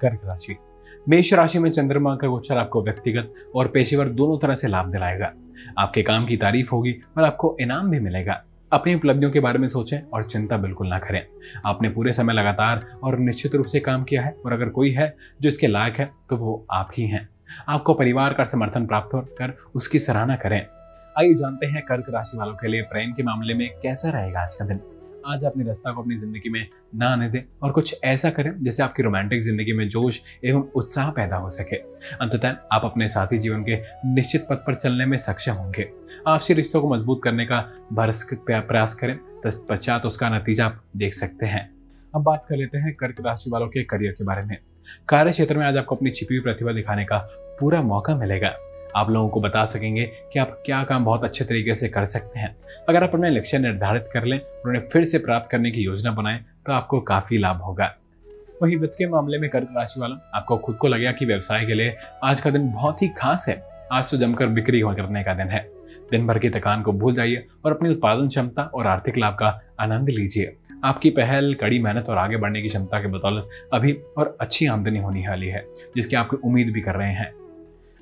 कर्क 0.00 0.20
राशि। 0.24 0.56
मेष 1.08 1.32
राशि 1.34 1.58
में 1.58 1.70
चंद्रमा 1.70 2.16
का 2.16 2.28
गोचर 2.28 2.56
आपको 2.56 2.82
व्यक्तिगत 2.82 3.34
और 3.54 3.68
पेशेवर 3.68 4.08
दोनों 4.08 4.38
तरह 4.38 4.54
से 4.54 4.68
लाभ 4.68 4.92
दिलाएगा। 4.92 5.32
आपके 5.78 6.02
काम 6.02 6.26
की 6.26 6.36
तारीफ़ 6.36 6.70
होगी 6.72 6.92
और 7.16 7.24
आपको 7.24 7.56
इनाम 7.60 7.90
भी 7.90 8.00
मिलेगा। 8.00 8.44
अपनी 8.72 8.94
उपलब्धियों 8.94 9.30
के 9.30 9.40
बारे 9.40 9.58
में 9.58 9.66
सोचें 9.68 9.98
और 10.04 10.22
चिंता 10.22 10.56
बिल्कुल 10.56 10.88
ना 10.88 10.98
करें। 10.98 11.22
आपने 11.66 11.88
पूरे 11.88 12.12
समय 12.12 12.32
लगातार 12.32 12.80
और 13.04 13.18
निश्चित 13.18 13.54
रूप 13.54 13.66
से 13.66 13.80
काम 13.80 14.04
किया 14.04 14.22
है 14.22 14.34
और 14.46 14.52
अगर 14.52 14.68
कोई 14.68 14.90
है 14.90 15.14
जो 15.42 15.48
इसके 15.48 15.66
लायक 15.66 15.96
है 15.96 16.10
तो 16.30 16.36
वो 16.36 16.64
आप 16.72 16.90
ही 16.96 17.06
हैं। 17.06 17.28
आपको 17.68 17.94
परिवार 17.94 18.34
का 18.34 18.44
समर्थन 18.44 18.86
प्राप्त 18.86 19.14
होकर 19.14 19.56
उसकी 19.74 19.98
सराहना 19.98 20.36
करें। 20.36 20.60
आइए 21.16 21.34
जानते 21.34 21.66
हैं 21.66 21.82
कर्क 21.82 22.06
राशि 22.10 22.38
वालों 22.38 22.54
के 22.54 22.68
लिए 22.68 22.82
प्रेम 22.82 23.12
के 23.12 23.22
मामले 23.22 23.54
में 23.54 23.68
कैसा 23.82 24.10
रहेगा 24.10 24.42
आज 24.42 24.54
का 24.54 24.64
दिन। 24.64 24.80
आज 25.26 25.44
अपनी 25.44 25.64
रास्ता 25.64 25.92
को 25.92 26.02
अपनी 26.02 26.16
ज़िंदगी 26.16 26.50
में 26.50 26.66
ना 26.94 27.08
आने 27.08 27.28
दें 27.28 27.40
और 27.62 27.72
कुछ 27.72 27.94
ऐसा 28.04 28.30
करें 28.30 28.52
जिससे 28.64 28.82
आपकी 28.82 29.02
रोमांटिक 29.02 29.40
ज़िंदगी 29.42 29.72
में 29.72 29.88
जोश 29.88 30.20
एवं 30.44 30.62
उत्साह 30.76 31.10
पैदा 31.10 31.36
हो 31.36 31.48
सके। 31.48 31.76
अंततः 31.76 32.56
आप 32.72 32.84
अपने 32.84 33.08
साथी 33.08 33.38
जीवन 33.38 33.62
के 33.62 33.76
निश्चित 34.06 34.46
पथ 34.50 34.64
पर 34.66 34.74
चलने 34.74 35.06
में 35.06 35.16
सक्षम 35.18 35.52
होंगे। 35.52 35.88
आपसी 36.26 36.54
रिश्तों 36.54 36.80
को 36.80 36.94
मज़बूत 36.94 37.20
करने 37.24 37.46
का 37.46 37.60
भरस 37.92 38.28
प्रयास 38.40 38.94
करें, 38.94 39.16
तत्पश्चात 39.44 40.06
उसका 40.06 40.28
नतीजा 40.28 40.66
आप 40.66 40.82
देख 40.96 41.14
सकते 41.14 41.46
हैं। 41.46 41.68
अब 42.14 42.22
बात 42.22 42.44
कर 42.48 42.56
लेते 42.56 42.78
हैं 42.78 42.94
कर्क 42.94 43.20
राशि 43.26 43.50
वालों 43.50 43.68
के 43.68 43.82
करियर 43.84 44.12
के 44.12 44.24
बारे 44.24 44.42
में। 44.42 44.56
कार्य 45.08 45.30
क्षेत्र 45.30 45.58
में 45.58 45.66
आज 45.66 45.76
आपको 45.76 45.96
अपनी 45.96 46.10
छिपी 46.10 46.34
हुई 46.34 46.42
प्रतिभा 46.42 46.72
दिखाने 46.72 47.04
का 47.04 47.18
पूरा 47.60 47.82
मौका 47.82 48.16
मिलेगा। 48.16 48.54
आप 48.96 49.10
लोगों 49.10 49.28
को 49.28 49.40
बता 49.40 49.64
सकेंगे 49.64 50.04
कि 50.32 50.38
आप 50.38 50.62
क्या 50.66 50.82
काम 50.84 51.04
बहुत 51.04 51.24
अच्छे 51.24 51.44
तरीके 51.44 51.74
से 51.74 51.88
कर 51.88 52.04
सकते 52.04 52.38
हैं। 52.38 52.56
अगर 52.88 53.04
आप 53.04 53.14
अपने 53.14 53.30
लक्ष्य 53.30 53.58
निर्धारित 53.58 54.08
कर 54.12 54.24
लें 54.24 54.38
और 54.38 54.68
उन्हें 54.68 54.88
फिर 54.88 55.04
से 55.04 55.18
प्राप्त 55.18 55.50
करने 55.50 55.70
की 55.70 55.80
योजना 55.80 56.10
बनाएँ 56.10 56.44
तो 56.66 56.72
आपको 56.72 57.00
काफ़ी 57.00 57.38
लाभ 57.38 57.56
होगा। 57.56 57.94
वही 58.62 58.76
वित्त 58.76 58.94
के 58.98 59.06
मामले 59.06 59.38
में 59.38 59.50
कर्क 59.50 59.68
राशि 59.76 60.00
वाला, 60.00 60.30
आपको 60.34 60.56
खुद 60.56 60.76
को 60.76 60.88
लगेगा 60.88 61.12
कि 61.12 61.26
व्यवसाय 61.26 61.66
के 61.66 61.74
लिए 61.74 61.96
आज 62.24 62.40
का 62.40 62.50
दिन 62.50 62.70
बहुत 62.72 63.02
ही 63.02 63.08
खास 63.08 63.46
है। 63.48 63.62
आज 63.92 64.10
तो 64.10 64.16
जमकर 64.16 64.46
बिक्री 64.46 64.80
करने 64.80 65.22
का 65.22 65.34
दिन 65.34 65.46
है। 65.46 65.68
दिन 66.10 66.26
भर 66.26 66.38
की 66.38 66.50
थकान 66.50 66.82
को 66.82 66.92
भूल 66.92 67.14
जाइए 67.14 67.46
और 67.64 67.72
अपनी 67.72 67.90
उत्पादन 67.90 68.28
क्षमता 68.28 68.62
और 68.62 68.86
आर्थिक 68.86 69.18
लाभ 69.18 69.34
का 69.34 69.60
आनंद 69.80 70.08
लीजिए। 70.08 70.56
आपकी 70.84 71.10
पहल, 71.10 71.54
कड़ी 71.54 71.78
मेहनत 71.78 72.08
और 72.08 72.18
आगे 72.18 72.36
बढ़ने 72.36 72.62
की 72.62 72.68
क्षमता 72.68 73.00
के 73.00 73.08
बदौलत 73.08 73.48
अभी 73.72 73.92
और 74.18 74.36
अच्छी 74.40 74.66
आमदनी 74.66 74.98
होने 74.98 75.28
वाली 75.28 75.48
है, 75.48 75.64
जिसकी 75.96 76.16
आपकी 76.16 76.36
उम्मीद 76.36 76.70
भी 76.70 76.80
कर 76.80 76.94
रहे 76.94 77.12
हैं। 77.12 77.32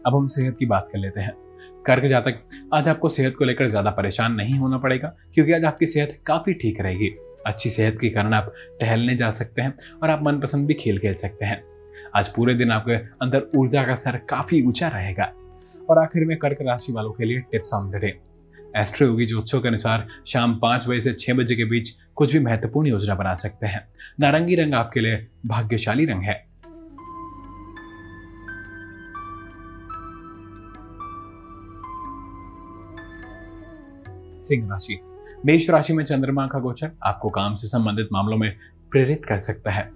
अब 0.06 0.16
हम 0.16 0.26
सेहत 0.26 0.56
की 0.58 0.66
बात 0.66 0.88
कर 0.92 0.98
लेते 0.98 1.20
हैं। 1.20 1.32
कर्क 1.86 2.04
जातक 2.04 2.40
आज 2.74 2.88
आपको 2.88 3.08
सेहत 3.08 3.34
को 3.38 3.44
लेकर 3.44 3.68
ज़्यादा 3.70 3.90
परेशान 3.90 4.34
नहीं 4.34 4.58
होना 4.58 4.78
पड़ेगा, 4.78 5.14
क्योंकि 5.34 5.52
आज 5.52 5.64
आपकी 5.64 5.86
सेहत 5.86 6.18
काफ़ी 6.26 6.52
ठीक 6.54 6.80
रहेगी। 6.80 7.10
अच्छी 7.46 7.70
सेहत 7.70 7.98
के 8.00 8.08
कारण 8.10 8.34
आप 8.34 8.52
टहलने 8.80 9.14
जा 9.16 9.30
सकते 9.30 9.62
हैं 9.62 9.74
और 10.02 10.10
आप 10.10 10.22
मनपसंद 10.22 10.66
भी 10.66 10.74
खेल 10.74 10.98
खेल 10.98 11.14
सकते 11.16 11.44
हैं। 11.44 11.62
आज 12.16 12.28
पूरे 12.28 12.54
दिन 12.54 12.70
आपके 12.70 12.94
अंदर 13.22 13.46
ऊर्जा 13.56 13.84
का 13.84 13.94
स्तर 13.94 14.16
काफ़ी 14.30 14.62
ऊँचा 14.62 14.88
रहेगा। 14.88 15.32
और 15.90 15.98
आखिर 15.98 16.24
में 16.24 16.36
कर्क 16.38 16.58
राशि 16.62 16.92
वालों 16.92 17.12
के 17.12 17.24
लिए 17.24 17.40
tips 17.52 17.74
on 17.74 17.90
the 17.90 17.96
day. 17.96 18.18
Astro 18.76 19.06
Yogi 19.06 19.26
ज्योतिषों 19.26 19.60
के 19.60 19.68
अनुसार 19.68 20.06
शाम 20.26 20.58
पाँच 20.58 20.88
बजे 20.88 21.00
से 21.00 21.12
छह 21.12 21.34
बजे 21.34 21.56
के 21.56 21.64
बीच 21.64 21.90
कुछ 22.16 22.32
भी 22.32 22.38
महत्वपूर्ण 22.40 22.88
योजना 22.88 23.14
बना 23.14 23.34
सकते 23.34 23.66
हैं। 23.66 23.86
नारंगी 24.20 24.54
रंग 24.54 24.74
आपके 24.74 25.00
लिए 25.00 25.26
भाग्यशाली 25.46 26.04
रंग 26.04 26.22
है। 26.22 26.34
सिंह 34.50 34.68
राशि। 34.70 34.98
मेष 35.46 35.70
राशि 35.70 35.92
में 35.92 36.04
चंद्रमा 36.04 36.46
का 36.46 36.58
गोचर 36.58 36.90
आपको 37.02 37.28
काम 37.30 37.54
से 37.54 37.66
संबंधित 37.66 38.08
मामलों 38.12 38.36
में 38.36 38.50
प्रेरित 38.90 39.26
कर 39.26 39.38
सकता 39.38 39.70
है। 39.70 39.90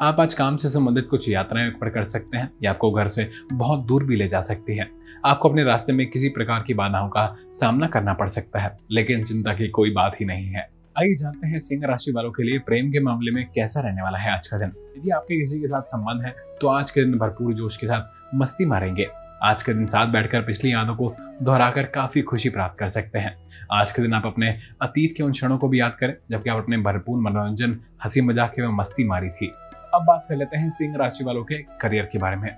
आप 0.00 0.16
आज 0.20 0.34
काम 0.34 0.56
से 0.56 0.68
संबंधित 0.68 1.06
कुछ 1.10 1.28
यात्राएँ 1.28 1.70
पर 1.70 1.88
कर 1.88 2.04
सकते 2.04 2.38
हैं, 2.38 2.50
या 2.62 2.70
आपको 2.70 2.90
घर 2.90 3.08
से 3.08 3.28
बहुत 3.52 3.86
दूर 3.86 4.04
भी 4.04 4.16
ले 4.16 4.28
जा 4.28 4.40
सकती 4.40 4.76
है। 4.76 4.88
आपको 5.24 5.48
अपने 5.48 5.64
रास्ते 5.64 5.92
में 5.92 6.06
किसी 6.10 6.28
प्रकार 6.28 6.64
की 6.66 6.74
बाधाओं 6.74 7.08
का 7.08 7.24
सामना 7.52 7.86
करना 7.86 8.14
पड़ 8.14 8.28
सकता 8.28 8.60
है, 8.60 8.76
लेकिन 8.90 9.24
चिंता 9.24 9.54
की 9.54 9.68
कोई 9.68 9.90
बात 9.90 10.20
ही 10.20 10.26
नहीं 10.26 10.46
है। 10.46 10.68
आइए 10.98 11.14
जानते 11.14 11.46
हैं 11.46 11.58
सिंह 11.58 11.86
राशि 11.86 12.12
वालों 12.12 12.30
के 12.30 12.42
लिए 12.42 12.58
प्रेम 12.58 12.90
के 12.92 13.00
मामले 13.00 13.30
में 13.30 13.44
कैसा 13.54 13.80
रहने 13.80 14.02
वाला 14.02 14.18
है 14.18 14.32
आज 14.32 14.46
का 14.46 14.58
दिन। 14.58 14.72
यदि 14.98 15.10
आपके 15.10 15.38
किसी 15.38 15.60
के 15.60 15.66
साथ 15.66 15.82
संबंध 15.82 16.22
है 16.22 16.34
तो 16.60 16.68
आज 16.68 16.90
के 16.90 17.04
दिन 17.04 17.18
भरपूर 17.18 17.54
जोश 17.54 17.76
के 17.76 17.86
साथ 17.86 18.34
मस्ती 18.34 18.64
मारेंगे। 18.64 19.06
आज 19.42 19.62
के 19.62 19.72
दिन 19.74 19.86
साथ 19.86 20.06
बैठकर 20.06 20.42
पिछली 20.42 20.72
यादों 20.72 20.94
को 20.94 21.14
दोहराकर 21.42 21.82
काफ़ी 21.84 22.22
खुशी 22.22 22.48
प्राप्त 22.48 22.78
कर 22.78 22.88
सकते 22.88 23.18
हैं। 23.18 23.34
आज 23.72 23.92
के 23.92 24.02
दिन 24.02 24.14
आप 24.14 24.26
अपने 24.26 24.48
अतीत 24.82 25.14
के 25.16 25.22
उन 25.22 25.32
क्षणों 25.32 25.56
को 25.58 25.68
भी 25.68 25.80
याद 25.80 25.96
करें, 26.00 26.14
जबकि 26.30 26.50
आप 26.50 26.58
अपने 26.58 26.76
भरपूर 26.78 27.20
मनोरंजन 27.20 27.78
हँसी 28.04 28.20
मज़ाक 28.20 28.50
के 28.50 28.68
मस्ती 28.68 29.04
मारी 29.04 29.28
थी। 29.30 29.46
अब 29.94 30.04
बात 30.04 30.26
कर 30.28 30.36
लेते 30.36 30.56
हैं 30.56 30.70
सिंह 30.70 30.96
राशि 30.96 31.24
वालों 31.24 31.44
के 31.44 31.58
करियर 31.80 32.08
के 32.12 32.18
बारे 32.18 32.36
में। 32.36 32.50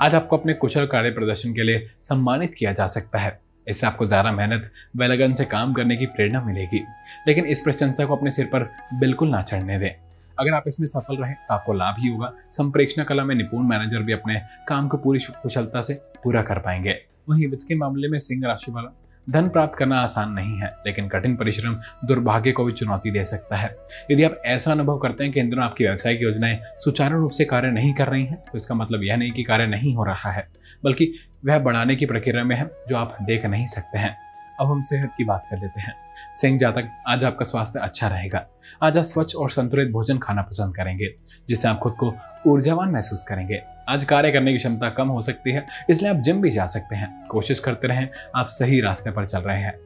आज 0.00 0.14
आपको 0.14 0.36
अपने 0.36 0.54
कुशल 0.54 0.86
कार्य 0.86 1.10
प्रदर्शन 1.10 1.54
के 1.54 1.62
लिए 1.62 1.86
सम्मानित 2.00 2.54
किया 2.54 2.72
जा 2.72 2.86
सकता 2.86 3.18
है। 3.18 3.38
इससे 3.66 3.86
आपको 3.86 4.06
ज़्यादा 4.06 4.32
मेहनत 4.32 4.70
व 4.96 5.04
लगन 5.04 5.32
से 5.32 5.44
काम 5.44 5.72
करने 5.72 5.96
की 5.96 6.06
प्रेरणा 6.06 6.40
मिलेगी। 6.40 6.84
लेकिन 7.28 7.46
इस 7.46 7.60
प्रशंसा 7.60 8.04
को 8.04 8.16
अपने 8.16 8.30
सिर 8.30 8.46
पर 8.46 8.70
बिल्कुल 8.94 9.30
ना 9.30 9.42
चढ़ने 9.42 9.78
दें। 9.78 9.90
अगर 10.38 10.54
आप 10.54 10.64
इसमें 10.68 10.86
सफल 10.86 11.16
रहे 11.16 11.32
तो 11.32 11.54
आपको 11.54 11.72
लाभ 11.72 11.96
ही 11.98 12.08
होगा। 12.08 12.32
संप्रेक्षण 12.52 13.04
कला 13.04 13.24
में 13.24 13.34
निपुण 13.34 13.66
मैनेजर 13.66 14.02
भी 14.02 14.12
अपने 14.12 14.40
काम 14.68 14.88
को 14.88 14.96
पूरी 14.96 15.20
कुशलता 15.42 15.80
से 15.80 15.94
पूरा 16.24 16.42
कर 16.42 16.58
पाएँगे। 16.58 16.98
वहीं 17.28 17.46
वित्त 17.48 17.66
के 17.68 17.74
मामले 17.74 18.08
में 18.08 18.18
सिंह 18.18 18.46
राशि 18.46 18.72
वाला 18.72 18.92
धन 19.26 19.48
प्राप्त 19.48 19.74
करना 19.74 19.98
आसान 19.98 20.32
नहीं 20.32 20.56
है, 20.58 20.68
लेकिन 20.86 21.06
कठिन 21.08 21.36
परिश्रम 21.36 21.76
दुर्भाग्य 22.04 22.52
को 22.52 22.64
भी 22.64 22.72
चुनौती 22.72 23.10
दे 23.10 23.22
सकता 23.24 23.56
है। 23.56 23.74
यदि 24.10 24.22
आप 24.22 24.40
ऐसा 24.46 24.72
अनुभव 24.72 24.98
करते 24.98 25.24
हैं 25.24 25.32
कि 25.32 25.40
इन 25.40 25.50
दिनों 25.50 25.64
आपकी 25.64 25.84
व्यवसायिक 25.84 26.22
योजनाएँ 26.22 26.58
सुचारू 26.80 27.20
रूप 27.20 27.30
से 27.30 27.44
कार्य 27.44 27.70
नहीं 27.70 27.92
कर 27.94 28.08
रही 28.08 28.24
हैं 28.24 28.36
तो 28.42 28.58
इसका 28.58 28.74
मतलब 28.74 29.02
यह 29.02 29.16
नहीं 29.16 29.30
कि 29.30 29.42
कार्य 29.42 29.66
नहीं 29.66 29.94
हो 29.94 30.04
रहा 30.04 30.30
है, 30.30 30.46
बल्कि 30.84 31.12
वह 31.44 31.58
बढ़ाने 31.58 31.96
की 31.96 32.06
प्रक्रिया 32.06 32.44
में 32.44 32.56
है, 32.56 32.70
जो 32.88 32.96
आप 32.96 33.16
देख 33.22 33.46
नहीं 33.46 33.66
सकते 33.66 33.98
हैं। 33.98 34.16
अब 34.60 34.70
हम 34.70 34.82
सेहत 34.82 35.10
की 35.18 35.24
बात 35.24 35.46
कर 35.50 35.58
लेते 35.58 35.80
हैं। 35.80 35.94
सिंह 36.34 36.58
जातक, 36.58 36.88
आज 37.08 37.24
आपका 37.24 37.44
स्वास्थ्य 37.44 37.80
अच्छा 37.80 38.08
रहेगा। 38.08 38.46
आज 38.82 38.98
आप 38.98 39.04
स्वच्छ 39.04 39.36
और 39.36 39.50
संतुलित 39.50 39.88
भोजन 39.88 40.18
खाना 40.18 40.42
पसंद 40.42 40.76
करेंगे, 40.76 41.14
जिससे 41.48 41.68
आप 41.68 41.78
खुद 41.78 41.92
को 41.92 42.14
ऊर्जावान 42.46 42.90
महसूस 42.90 43.24
करेंगे। 43.24 43.62
आज 43.88 44.04
कार्य 44.04 44.32
करने 44.32 44.52
की 44.52 44.58
क्षमता 44.58 44.90
कम 44.90 45.08
हो 45.08 45.20
सकती 45.20 45.52
है, 45.52 45.66
इसलिए 45.90 46.10
आप 46.10 46.16
जिम 46.16 46.40
भी 46.40 46.50
जा 46.50 46.66
सकते 46.66 46.96
हैं। 46.96 47.26
कोशिश 47.26 47.60
करते 47.60 47.88
रहें, 47.88 48.08
आप 48.36 48.46
सही 48.46 48.80
रास्ते 48.80 49.10
पर 49.10 49.26
चल 49.26 49.38
रहे 49.38 49.60
हैं। 49.60 49.78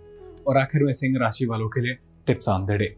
और 0.46 0.56
आखिर 0.56 0.84
में 0.84 0.92
सिंह 0.92 1.18
राशि 1.20 1.46
वालों 1.46 1.68
के 1.68 1.80
लिए 1.80 1.98
tips 2.26 2.48
on 2.48 2.66
the 2.66 2.70
day. 2.70 2.96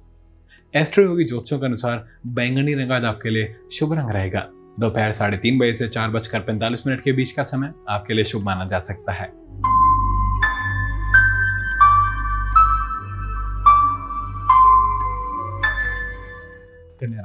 Astro 0.74 1.04
Yogi 1.04 1.24
ज्योतिषों 1.24 1.58
के 1.58 1.66
अनुसार 1.66 2.06
बैंगनी 2.26 2.74
रंग 2.74 2.92
आज 2.92 3.04
आपके 3.04 3.30
लिए 3.30 3.56
शुभ 3.72 3.92
रंग 3.92 4.10
रहेगा। 4.10 4.46
दोपहर 4.80 5.12
साढ़े 5.12 5.38
तीन 5.38 5.58
बजे 5.58 5.74
से 5.74 5.88
चार 5.88 6.10
बजकर 6.10 6.40
पैंतालीस 6.40 6.86
मिनट 6.86 7.02
के 7.02 7.12
बीच 7.12 7.32
का 7.32 7.44
समय 7.44 7.72
आपके 7.88 8.14
लिए 8.14 8.24
शुभ 8.24 8.42
माना 8.42 8.66
जा 8.66 8.78
सकता 8.78 9.12
है। 9.12 9.32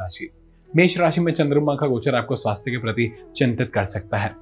राशि। 0.05 0.29
मेष 0.69 0.97
राशि 0.99 1.21
में 1.21 1.31
चंद्रमा 1.33 1.73
का 1.75 1.87
गोचर 1.87 2.15
आपको 2.15 2.35
स्वास्थ्य 2.35 2.71
के 2.71 2.77
प्रति 2.77 3.11
चिंतित 3.35 3.71
कर 3.73 3.85
सकता 3.85 4.17
है। 4.17 4.33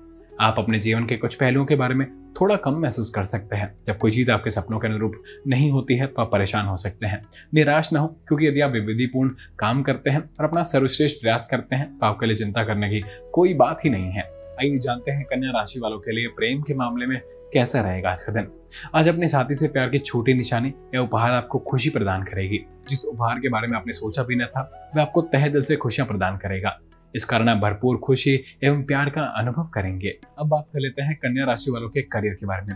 आप 0.41 0.55
अपने 0.57 0.79
जीवन 0.79 1.05
के 1.05 1.15
कुछ 1.15 1.35
पहलुओं 1.35 1.65
के 1.65 1.75
बारे 1.75 1.95
में 1.95 2.07
थोड़ा 2.33 2.55
कम 2.55 2.73
महसूस 2.73 3.09
कर 3.09 3.23
सकते 3.23 3.55
हैं। 3.55 3.73
जब 3.87 3.97
कोई 3.97 4.11
चीज़ 4.11 4.31
आपके 4.31 4.49
सपनों 4.49 4.79
के 4.79 4.87
अनुरूप 4.87 5.13
नहीं 5.47 5.69
होती 5.71 5.95
है 5.95 6.07
तो 6.07 6.21
आप 6.21 6.31
परेशान 6.31 6.65
हो 6.65 6.75
सकते 6.77 7.05
हैं। 7.05 7.21
निराश 7.53 7.89
न 7.93 7.97
हो, 7.97 8.07
क्योंकि 8.07 8.47
यदि 8.47 8.61
आप 8.61 8.71
विविधिपूर्ण 8.71 9.29
काम 9.59 9.81
करते 9.83 10.09
हैं 10.09 10.19
और 10.39 10.45
अपना 10.45 10.63
सर्वश्रेष्ठ 10.63 11.21
प्रयास 11.21 11.47
करते 11.47 11.75
हैं 11.75 11.87
तो 11.99 12.05
आपके 12.05 12.25
लिए 12.25 12.35
चिंता 12.35 12.63
करने 12.63 12.89
की 12.89 13.01
कोई 13.33 13.53
बात 13.53 13.85
ही 13.85 13.89
नहीं 13.89 14.11
है। 14.11 14.23
आइए 14.59 14.77
जानते 14.77 15.11
हैं 15.11 15.23
कन्या 15.23 15.51
राशि 15.51 15.79
वालों 15.79 15.99
के 15.99 16.11
लिए 16.11 16.27
प्रेम 16.27 16.61
के 16.61 16.73
मामले 16.73 17.05
में 17.05 17.19
कैसा 17.53 17.81
रहेगा 17.81 18.11
आज 18.11 18.21
का 18.21 18.33
दिन? 18.33 18.47
आज 18.95 19.09
अपने 19.09 19.27
साथी 19.27 19.55
से 19.55 19.67
प्यार 19.67 19.89
की 19.89 19.99
छोटी 19.99 20.33
निशानी 20.33 20.73
या 20.95 21.01
उपहार 21.01 21.31
आपको 21.31 21.59
खुशी 21.59 21.89
प्रदान 21.89 22.23
करेगी। 22.23 22.59
जिस 22.89 23.05
उपहार 23.05 23.39
के 23.39 23.49
बारे 23.49 23.67
में 23.67 23.77
आपने 23.77 23.93
सोचा 23.93 24.23
भी 24.23 24.35
न 24.35 24.45
था, 24.45 24.91
वह 24.95 25.01
आपको 25.01 25.21
तह 25.21 25.47
दिल 25.47 25.63
से 25.63 25.75
खुशियाँ 25.75 26.07
प्रदान 26.07 26.37
करेगा। 26.37 26.79
इस 27.15 27.25
कारण 27.25 27.49
आप 27.49 27.57
भरपूर 27.57 27.97
खुशी 27.97 28.43
एवं 28.63 28.83
प्यार 28.83 29.09
का 29.09 29.21
अनुभव 29.21 29.63
करेंगे। 29.63 30.19
अब 30.39 30.47
बात 30.47 30.65
कर 30.73 30.79
लेते 30.79 31.01
हैं 31.01 31.15
कन्या 31.15 31.45
राशि 31.45 31.71
वालों 31.71 31.89
के 31.89 32.01
करियर 32.01 32.33
के 32.33 32.45
बारे 32.45 32.65
में। 32.65 32.73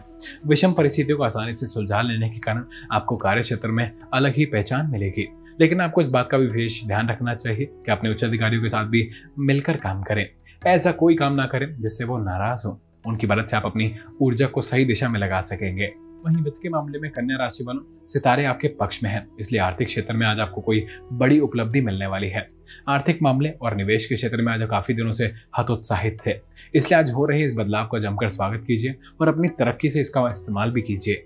विषम 0.48 0.72
परिस्थितियों 0.72 1.18
को 1.18 1.24
आसानी 1.24 1.54
से 1.54 1.68
सुलझा 1.68 2.02
लेने 2.02 2.30
के 2.30 2.40
कारण 2.40 2.66
आपको 2.92 3.18
कार्य 3.18 3.42
क्षेत्र 3.42 3.68
में 3.68 3.92
अलग 4.14 4.34
ही 4.34 4.46
पहचान 4.46 4.92
मिलेगी। 4.92 5.30
लेकिन 5.62 5.82
आपको 5.82 6.02
इस 6.02 6.10
बात 6.10 6.30
का 6.32 6.38
भी 6.38 6.48
विशेष 6.48 6.88
ध्यान 6.88 7.10
रखना 7.10 7.36
चाहिए 7.36 7.66
कि 7.66 7.92
अपने 7.92 8.10
उच्च 8.10 8.24
अधिकारियों 8.24 8.64
के 8.64 8.70
साथ 8.70 8.86
भी 8.86 9.10
मिलकर 9.40 9.78
काम 9.78 10.04
करें। 10.04 10.30
ऐसा 10.66 10.92
कोई 10.92 11.16
काम 11.16 11.34
ना 11.34 11.46
करें 11.46 11.82
जिससे 11.82 12.04
वो 12.04 12.18
नाराज़ 12.18 12.68
हो। 12.68 12.82
उनकी 13.08 13.28
मदद 13.28 13.46
से 13.46 13.58
आप 13.58 13.66
अपनी 13.66 13.94
ऊर्जा 14.22 14.48
को 14.48 14.62
सही 14.64 14.86
दिशा 14.86 15.10
में 15.10 15.20
लगा 15.20 15.42
सकेंगे। 15.44 15.94
वहीं 16.18 16.44
वित्त 16.44 16.58
के 16.62 16.70
मामले 16.70 17.00
में 17.00 17.10
कन्या 17.12 17.38
राशि 17.38 17.64
वालों 17.64 17.82
सितारे 18.08 18.46
आपके 18.46 18.68
पक्ष 18.80 19.04
में 19.04 19.10
हैं, 19.10 19.26
इसलिए 19.40 19.62
आर्थिक 19.62 19.88
क्षेत्र 19.88 20.14
में 20.14 20.26
आज 20.28 20.40
आपको 20.40 20.62
कोई 20.62 20.86
बड़ी 21.14 21.40
उपलब्धि 21.40 21.82
मिलने 21.82 22.08
वाली 22.08 22.30
है। 22.30 22.48
आर्थिक 22.90 23.22
मामले 23.22 23.50
और 23.52 23.76
निवेश 23.76 24.06
के 24.06 24.16
क्षेत्र 24.16 24.42
में 24.42 24.52
आज 24.54 24.68
काफ़ी 24.70 24.94
दिनों 24.94 25.12
से 25.12 25.32
हतोत्साहित 25.58 26.18
थे, 26.26 26.34
इसलिए 26.74 27.00
आज 27.00 27.12
हो 27.12 27.26
रहे 27.26 27.44
इस 27.44 27.54
बदलाव 27.58 27.88
का 27.88 28.00
जमकर 28.00 28.30
स्वागत 28.30 28.64
कीजिए 28.68 28.96
और 29.22 29.28
अपनी 29.28 29.50
तरक्की 29.50 29.90
से 29.90 30.02
इसका 30.02 30.28
इस्तेमाल 30.30 30.72
भी 30.72 30.82
कीजिए। 30.82 31.26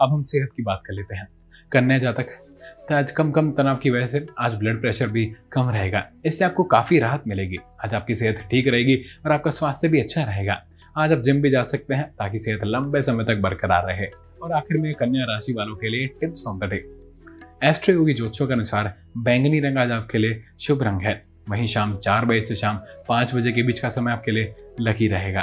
अब 0.00 0.12
हम 0.12 0.22
सेहत 0.24 0.48
की 0.56 0.62
बात 0.62 0.82
कर 0.86 0.94
लेते 0.94 1.16
हैं। 1.16 1.28
कन्या 1.72 1.98
जातक 1.98 2.38
तो 2.88 2.94
आज 2.94 3.10
कम 3.12 3.30
कम 3.30 3.50
तनाव 3.52 3.76
की 3.76 3.90
वजह 3.90 4.06
से 4.06 4.24
आज 4.38 4.54
ब्लड 4.54 4.80
प्रेशर 4.80 5.08
भी 5.08 5.24
कम 5.52 5.70
रहेगा, 5.70 6.04
इससे 6.26 6.44
आपको 6.44 6.64
काफ़ी 6.66 6.98
राहत 6.98 7.24
मिलेगी। 7.26 7.56
आज 7.84 7.94
आपकी 7.94 8.14
सेहत 8.14 8.44
ठीक 8.50 8.68
रहेगी 8.68 8.96
और 9.24 9.32
आपका 9.32 9.50
स्वास्थ्य 9.52 9.88
भी 9.88 10.00
अच्छा 10.00 10.22
रहेगा। 10.24 10.62
आज 10.98 11.12
आप 11.12 11.18
जिम 11.18 11.42
भी 11.42 11.50
जा 11.50 11.62
सकते 11.62 11.94
हैं 11.94 12.10
ताकि 12.18 12.38
सेहत 12.38 12.60
लंबे 12.64 13.02
समय 13.02 13.24
तक 13.24 13.36
बरकरार 13.36 13.86
रहे। 13.86 14.06
और 14.42 14.52
आखिर 14.52 14.78
में 14.78 14.94
कन्या 14.94 15.24
राशि 15.24 15.52
वालों 15.52 15.76
के 15.76 15.88
लिए 15.88 16.06
tips 16.06 16.44
on 16.46 16.58
the 16.58 16.64
day 16.64 16.84
astro 17.64 17.94
Yogi 17.94 18.14
ज्योतिषों 18.14 18.46
के 18.46 18.52
अनुसार 18.52 18.94
बैंगनी 19.18 19.60
रंग 19.60 19.78
आज 19.78 19.90
आपके 19.90 20.18
लिए 20.18 20.44
शुभ 20.60 20.82
रंग 20.82 21.00
है। 21.02 21.26
वहीं 21.48 21.66
शाम 21.66 21.96
चार 21.96 22.24
बजे 22.24 22.40
से 22.40 22.54
शाम 22.54 22.80
पाँच 23.08 23.34
बजे 23.34 23.52
के 23.52 23.62
बीच 23.62 23.80
का 23.80 23.88
समय 23.88 24.12
आपके 24.12 24.32
लिए 24.32 24.54
लकी 24.80 25.08
रहेगा। 25.08 25.42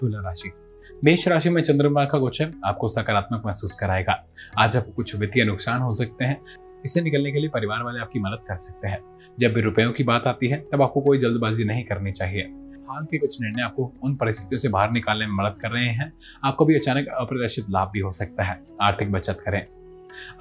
तुला 0.00 0.20
राशि। 0.20 0.52
मेष 1.04 1.28
राशि 1.28 1.50
में 1.50 1.62
चंद्रमा 1.62 2.04
का 2.04 2.18
गोचर 2.18 2.52
आपको 2.64 2.88
सकारात्मक 2.88 3.42
महसूस 3.46 3.74
कराएगा। 3.74 4.24
आज 4.58 4.76
आपको 4.76 4.92
कुछ 4.92 5.16
वित्तीय 5.16 5.44
नुकसान 5.44 5.80
हो 5.80 5.92
सकते 5.92 6.24
हैं। 6.24 6.40
इससे 6.84 7.00
निकलने 7.00 7.32
के 7.32 7.38
लिए 7.38 7.48
परिवार 7.48 7.82
वाले 7.82 8.00
आपकी 8.00 8.20
मदद 8.20 8.48
कर 8.48 8.56
सकते 8.56 8.88
हैं। 8.88 8.98
जब 9.40 9.52
भी 9.52 9.60
रुपयों 9.60 9.92
की 9.92 10.04
बात 10.04 10.26
आती 10.26 10.48
है, 10.48 10.64
तब 10.72 10.82
आपको 10.82 11.00
कोई 11.00 11.18
जल्दबाजी 11.18 11.64
नहीं 11.64 11.84
करनी 11.84 12.12
चाहिए। 12.12 12.42
हाल 12.90 13.04
के 13.04 13.18
कुछ 13.18 13.42
निर्णय 13.42 13.62
आपको 13.62 13.92
उन 14.02 14.14
परिस्थितियों 14.14 14.58
से 14.58 14.68
बाहर 14.68 14.90
निकालने 14.90 15.26
में 15.26 15.34
मदद 15.34 15.60
कर 15.62 15.70
रहे 15.70 15.86
हैं। 15.86 16.12
आपको 16.44 16.64
भी 16.64 16.74
अचानक 16.74 17.06
अप्रत्याशित 17.08 17.64
लाभ 17.70 17.90
भी 17.92 18.00
हो 18.00 18.12
सकता 18.12 18.42
है। 18.42 18.60
आर्थिक 18.82 19.12
बचत 19.12 19.40
करें। 19.44 19.66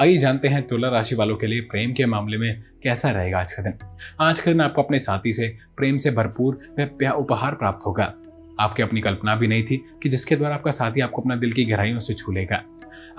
आइए 0.02 0.18
जानते 0.18 0.48
हैं 0.48 0.68
तुला 0.68 0.90
राशि 0.90 1.16
वालों 1.16 1.36
के 1.36 1.48
लिए 1.48 1.62
प्रेम 1.62 1.94
के 1.94 2.06
मामले 2.06 2.38
में 2.38 2.64
कैसा 2.84 3.12
रहेगा 3.12 3.40
आज 3.40 3.52
का 3.52 3.64
दिन। 3.64 3.74
आज 4.22 4.40
का 4.40 4.52
दिन 4.52 4.62
आपको 4.62 4.84
अपने 4.84 5.00
साथी 5.00 5.34
से, 5.34 5.58
प्रेम 5.78 5.98
से 5.98 6.12
भरपूर 6.12 6.60
वह 6.80 7.10
उपहार 7.10 7.56
प्राप्त 7.56 7.86
होगा। 7.86 8.14
आपकी 8.60 8.84
अपनी 8.84 9.02
कल्पना 9.02 9.36
भी 9.36 9.48
नहीं 9.48 9.64
थी 9.64 9.86
कि 10.04 10.10
जिसके 10.10 10.36
द्वारा 10.36 10.56
आपका 10.56 10.72
साथी 10.72 11.02
आपको 11.02 11.22
अपना 11.22 11.36
दिल 11.36 11.54
की 11.54 11.66
गहराइयों 11.66 12.00
से 12.00 12.14
छू 12.14 12.32
लेगा। 12.32 12.64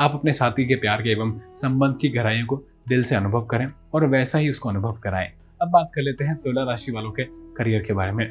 आप 0.00 0.14
अपने 0.14 0.32
साथी 0.32 0.66
के 0.66 0.74
प्यार 0.74 1.02
के 1.02 1.10
एवं 1.10 1.40
संबंध 1.52 1.98
की 2.00 2.08
गहराइयों 2.08 2.46
को 2.46 2.64
दिल 2.88 3.02
से 3.04 3.14
अनुभव 3.14 3.44
करें 3.44 3.66
और 3.94 4.06
वैसा 4.06 4.38
ही 4.38 4.50
उसको 4.50 4.68
अनुभव 4.68 4.92
कराएँ। 4.92 5.30
अब 5.62 5.70
बात 5.70 5.90
कर 5.94 6.02
लेते 6.02 6.24
हैं 6.24 6.36
तुला 6.36 6.62
राशि 6.62 6.92
वालों 6.92 7.10
के 7.10 7.24
करियर 7.56 7.82
के 7.82 7.92
बारे 7.92 8.12
में। 8.12 8.26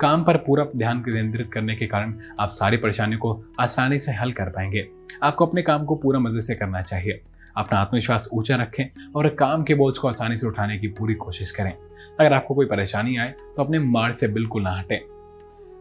काम 0.00 0.24
पर 0.24 0.36
पूरा 0.36 0.66
ध्यान 0.76 1.00
केंद्रित 1.00 1.50
करने 1.52 1.74
के 1.76 1.86
कारण 1.86 2.14
आप 2.40 2.50
सारी 2.50 2.76
परेशानियों 2.76 3.20
को 3.20 3.44
आसानी 3.60 3.98
से 3.98 4.12
हल 4.12 4.32
कर 4.32 4.48
पाएँगे। 4.48 4.86
आपको 5.22 5.46
अपने 5.46 5.62
काम 5.62 5.84
को 5.84 5.94
पूरा 5.94 6.18
मज़े 6.18 6.40
से 6.40 6.54
करना 6.54 6.82
चाहिए। 6.82 7.20
अपना 7.56 7.78
आत्मविश्वास 7.78 8.28
ऊँचा 8.32 8.56
रखें 8.56 9.12
और 9.16 9.28
काम 9.28 9.62
के 9.64 9.74
बोझ 9.74 9.96
को 9.98 10.08
आसानी 10.08 10.36
से 10.36 10.46
उठाने 10.46 10.78
की 10.78 10.88
पूरी 10.88 11.14
कोशिश 11.14 11.50
करें। 11.50 11.72
अगर 12.20 12.32
आपको 12.32 12.54
कोई 12.54 12.66
परेशानी 12.66 13.16
आए 13.16 13.34
तो 13.56 13.62
अपने 13.62 13.78
मार्ग 13.78 14.14
से 14.14 14.28
बिल्कुल 14.28 14.62
ना 14.62 14.70
हटें। 14.70 14.98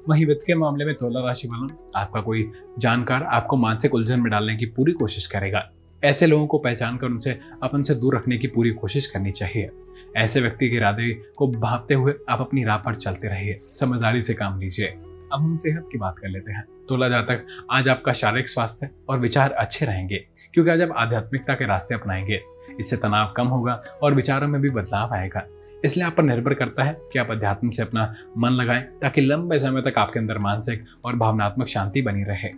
वहीं 0.10 0.26
वित्त 0.26 0.42
के 0.48 0.56
मामले 0.56 0.86
में 0.86 0.94
तोला 0.96 1.20
राशि 1.20 1.48
वालों, 1.48 1.68
आपका 1.96 2.22
कोई 2.22 2.52
जानकार 2.80 3.24
आपको 3.24 3.58
मानसिक 3.58 3.96
उलझन 3.96 4.22
में 4.22 4.30
डालने 4.32 4.56
की 4.56 4.66
पूरी 4.66 4.92
कोशिश 4.92 5.28
करेगा। 5.28 5.70
ऐसे 6.04 6.28
लोगों 6.28 6.48
को 6.48 6.58
पहचान 6.58 6.98
कर 6.98 7.08
उनसे 7.08 7.40
अपन 7.64 7.84
से 7.84 7.96
दूर 7.96 8.16
रखने 8.16 8.38
की 8.38 8.48
पूरी 8.48 8.70
कोशिश 8.70 9.08
करनी 9.08 9.32
चाहिए। 9.32 9.70
ऐसे 10.18 10.42
व्यक्ति 10.42 10.70
के 10.70 10.76
इरादे 10.76 11.14
को 11.36 11.48
भापते 11.48 11.94
हुए 11.94 12.14
आप 12.30 12.42
अपनी 12.42 12.64
राह 12.64 12.78
पर 12.78 12.96
चलते 12.96 13.28
रहिए। 13.28 13.62
समझदारी 13.72 14.22
से 14.22 14.34
काम 14.34 14.60
लीजिए। 14.60 14.88
अब 15.34 15.40
हम 15.42 15.58
सेहत 15.58 15.90
की 15.92 15.98
बात 15.98 16.20
कर 16.20 16.28
लेते 16.28 16.52
हैं। 16.52 16.64
तोला 16.90 17.10
जातक 17.10 17.46
आज 17.72 17.90
आपका 17.90 18.14
शारीरिक 18.14 18.50
स्वास्थ्य 18.50 18.90
और 19.10 19.20
विचार 19.20 19.52
अच्छे 19.52 19.86
रहेंगे, 19.86 20.28
क्योंकि 20.54 20.72
आज 20.72 20.82
आप 20.82 20.90
आध्यात्मिकता 20.98 21.54
के 21.54 21.66
रास्ते 21.66 21.96
अपनाएँगे। 21.96 22.42
इससे 22.80 22.98
तनाव 22.98 23.34
कम 23.38 23.48
होगा 23.48 23.84
और 24.04 24.14
विचारों 24.14 24.48
में 24.48 24.62
भी 24.62 24.70
बदलाव 24.70 25.14
आएगा। 25.14 25.48
इसलिए 25.86 26.06
आप 26.06 26.16
पर 26.18 26.24
निर्भर 26.24 26.54
करता 26.54 26.84
है 26.84 26.98
कि 27.14 27.20
आप 27.20 27.32
अध्यात्म 27.32 27.70
से 27.70 27.82
अपना 27.82 28.16
मन 28.38 28.50
लगाएँ, 28.50 28.82
ताकि 28.82 29.22
लंबे 29.22 29.60
समय 29.60 29.82
तक 29.82 29.94
आपके 29.98 30.20
अंदर 30.20 30.38
मानसिक 30.38 30.86
और 31.06 31.16
भावनात्मक 31.16 31.68
शांति 31.68 32.02
बनी 32.02 32.24
रहे। 32.24 32.50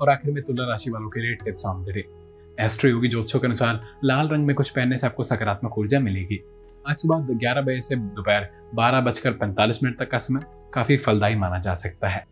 और 0.00 0.08
आखिर 0.08 0.32
में 0.32 0.42
तुला 0.42 0.64
राशि 0.64 0.90
वालों 0.90 1.08
के 1.08 1.20
लिए 1.20 1.34
tips 1.34 1.66
on 1.66 1.84
the 1.84 1.88
day 1.88 2.19
astro 2.60 2.90
Yogi 2.90 3.08
ज्योतिषों 3.08 3.40
के 3.40 3.46
अनुसार 3.46 3.84
लाल 4.04 4.28
रंग 4.28 4.46
में 4.46 4.56
कुछ 4.56 4.70
पहनने 4.70 4.96
से 4.96 5.06
आपको 5.06 5.22
सकारात्मक 5.22 5.78
ऊर्जा 5.78 6.00
मिलेगी। 6.00 6.44
आज 6.88 6.96
सुबह 6.96 7.34
ग्यारह 7.34 7.60
बजे 7.60 7.80
से 7.80 7.96
दोपहर 7.96 8.48
बारह 8.74 9.00
बजकर 9.00 9.32
पैंतालीस 9.32 9.82
मिनट 9.82 9.98
तक 9.98 10.10
का 10.10 10.18
समय 10.18 10.40
काफ़ी 10.74 10.96
फलदायी 10.96 11.34
माना 11.34 11.58
जा 11.58 11.74
सकता 11.74 12.08
है। 12.08 12.26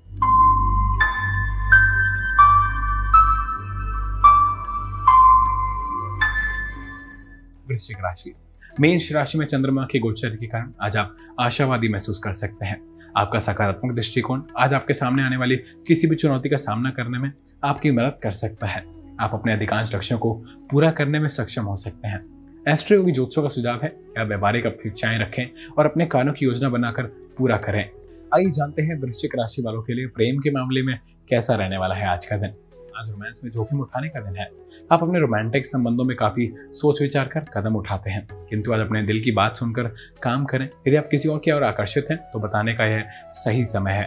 वृश्चिक 7.68 7.96
राशि। 8.00 8.34
मेष 8.80 9.12
राशि 9.12 9.38
में 9.38 9.46
चंद्रमा 9.46 9.84
के 9.84 9.98
गोचर 9.98 10.36
के 10.36 10.46
कारण 10.46 10.72
आज 10.82 10.96
आप 10.96 11.16
आशावादी 11.40 11.88
महसूस 11.88 12.18
कर 12.18 12.32
सकते 12.32 12.66
हैं। 12.66 13.10
आपका 13.16 13.38
सकारात्मक 13.38 13.94
दृष्टिकोण 13.94 14.42
आज 14.58 14.74
आपके 14.74 14.94
सामने 14.94 15.22
आने 15.22 15.36
वाली 15.36 15.56
किसी 15.56 16.06
भी 16.06 16.16
चुनौती 16.16 16.48
का 16.48 16.56
सामना 16.56 16.90
करने 16.90 17.18
में 17.18 17.32
आपकी 17.64 17.90
मदद 17.90 18.20
कर 18.22 18.30
सकता 18.30 18.66
है। 18.66 18.97
आप 19.20 19.30
अपने 19.34 19.52
अधिकांश 19.52 19.94
लक्ष्यों 19.94 20.18
को 20.18 20.34
पूरा 20.70 20.90
करने 20.90 21.18
में 21.18 21.28
सक्षम 21.28 21.62
हो 21.62 21.76
सकते 21.76 22.08
हैं। 22.08 22.20
एस्ट्रो 22.68 22.96
योगी 22.96 23.12
ज्योतिषों 23.12 23.42
का 23.42 23.48
सुझाव 23.48 23.80
है 23.82 23.88
कि 23.88 24.20
आप 24.20 24.26
व्यापारिक 24.26 24.66
अपेक्षाएँ 24.66 25.18
रखें 25.18 25.46
और 25.78 25.86
अपने 25.86 26.06
कानों 26.06 26.32
की 26.32 26.46
योजना 26.46 26.68
बनाकर 26.68 27.02
पूरा 27.38 27.56
करें। 27.56 27.90
आइए 28.34 28.50
जानते 28.50 28.82
हैं 28.82 29.00
वृश्चिक 29.00 29.34
राशि 29.34 29.62
वालों 29.62 29.82
के 29.82 29.94
लिए 29.94 30.06
प्रेम 30.06 30.38
के 30.38 30.50
मामले 30.50 30.82
में 30.82 30.98
कैसा 31.28 31.54
रहने 31.54 31.78
वाला 31.78 31.94
है 31.94 32.08
आज 32.08 32.26
का 32.26 32.36
दिन। 32.36 32.50
आज 32.98 33.10
रोमांस 33.10 33.40
में 33.44 33.50
जोखिम 33.50 33.80
उठाने 33.80 34.08
का 34.08 34.20
दिन 34.20 34.36
है। 34.36 34.48
आप 34.92 35.02
अपने 35.02 35.20
रोमांटिक 35.20 35.66
संबंधों 35.66 36.04
में 36.04 36.16
काफ़ी 36.16 36.54
सोच 36.58 37.02
विचार 37.02 37.28
कर 37.28 37.40
कदम 37.40 37.76
उठाते 37.76 38.10
हैं। 38.10 38.28
किंतु 38.32 38.72
आज 38.72 38.80
अपने 38.80 39.02
दिल 39.02 39.22
की 39.24 39.32
बात 39.32 39.56
सुनकर 39.56 39.82
काम 40.22 40.44
करें। 40.44 40.68
यदि 40.88 40.96
आप 40.96 41.08
किसी 41.10 41.28
और 41.28 41.40
की 41.44 41.50
ओर 41.50 41.62
आकर्षित 41.62 42.06
हैं 42.10 42.18
तो 42.32 42.38
बताने 42.38 42.74
का 42.74 42.84
यह 42.84 43.04
सही 43.32 43.64
समय 43.64 43.92
है। 43.92 44.04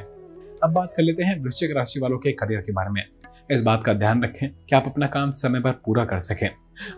अब 0.64 0.74
बात 0.74 0.94
कर 0.98 1.04
लेते 1.04 1.24
हैं 1.24 1.40
वृश्चिक 1.44 1.78
राशि 1.78 2.00
वालों 2.00 2.18
के 2.18 2.32
करियर 2.32 2.62
के 2.62 2.72
बारे 2.72 2.90
में। 2.90 3.06
इस 3.50 3.62
बात 3.62 3.84
का 3.86 3.94
ध्यान 3.94 4.24
रखें 4.24 4.50
कि 4.50 4.76
आप 4.76 4.88
अपना 4.88 5.08
काम 5.08 5.32
समय 5.32 5.60
पर 5.60 5.72
पूरा 5.86 6.06
कर 6.06 6.20
सकें। 6.20 6.50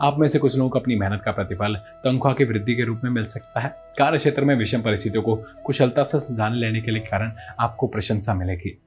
आप 0.01 0.17
में 0.19 0.27
से 0.27 0.39
कुछ 0.39 0.55
लोगों 0.57 0.69
को 0.69 0.79
अपनी 0.79 0.95
मेहनत 0.95 1.21
का 1.25 1.31
प्रतिफल, 1.31 1.75
तनख्वाह 2.03 2.33
की 2.33 2.43
वृद्धि 2.43 2.75
के 2.75 2.83
रूप 2.83 3.01
में 3.03 3.11
मिल 3.11 3.23
सकता 3.25 3.59
है। 3.59 3.69
कार्य 3.99 4.17
क्षेत्र 4.17 4.43
में 4.43 4.55
विषम 4.55 4.81
परिस्थितियों 4.81 5.23
को 5.23 5.35
कुशलता 5.65 6.03
से 6.03 6.19
सुलझाने 6.19 6.57
लेने 6.57 6.81
के 6.81 6.91
लिए 6.91 7.01
कारण 7.01 7.31
आपको 7.59 7.87
प्रशंसा 7.87 8.33
मिलेगी। 8.33 8.77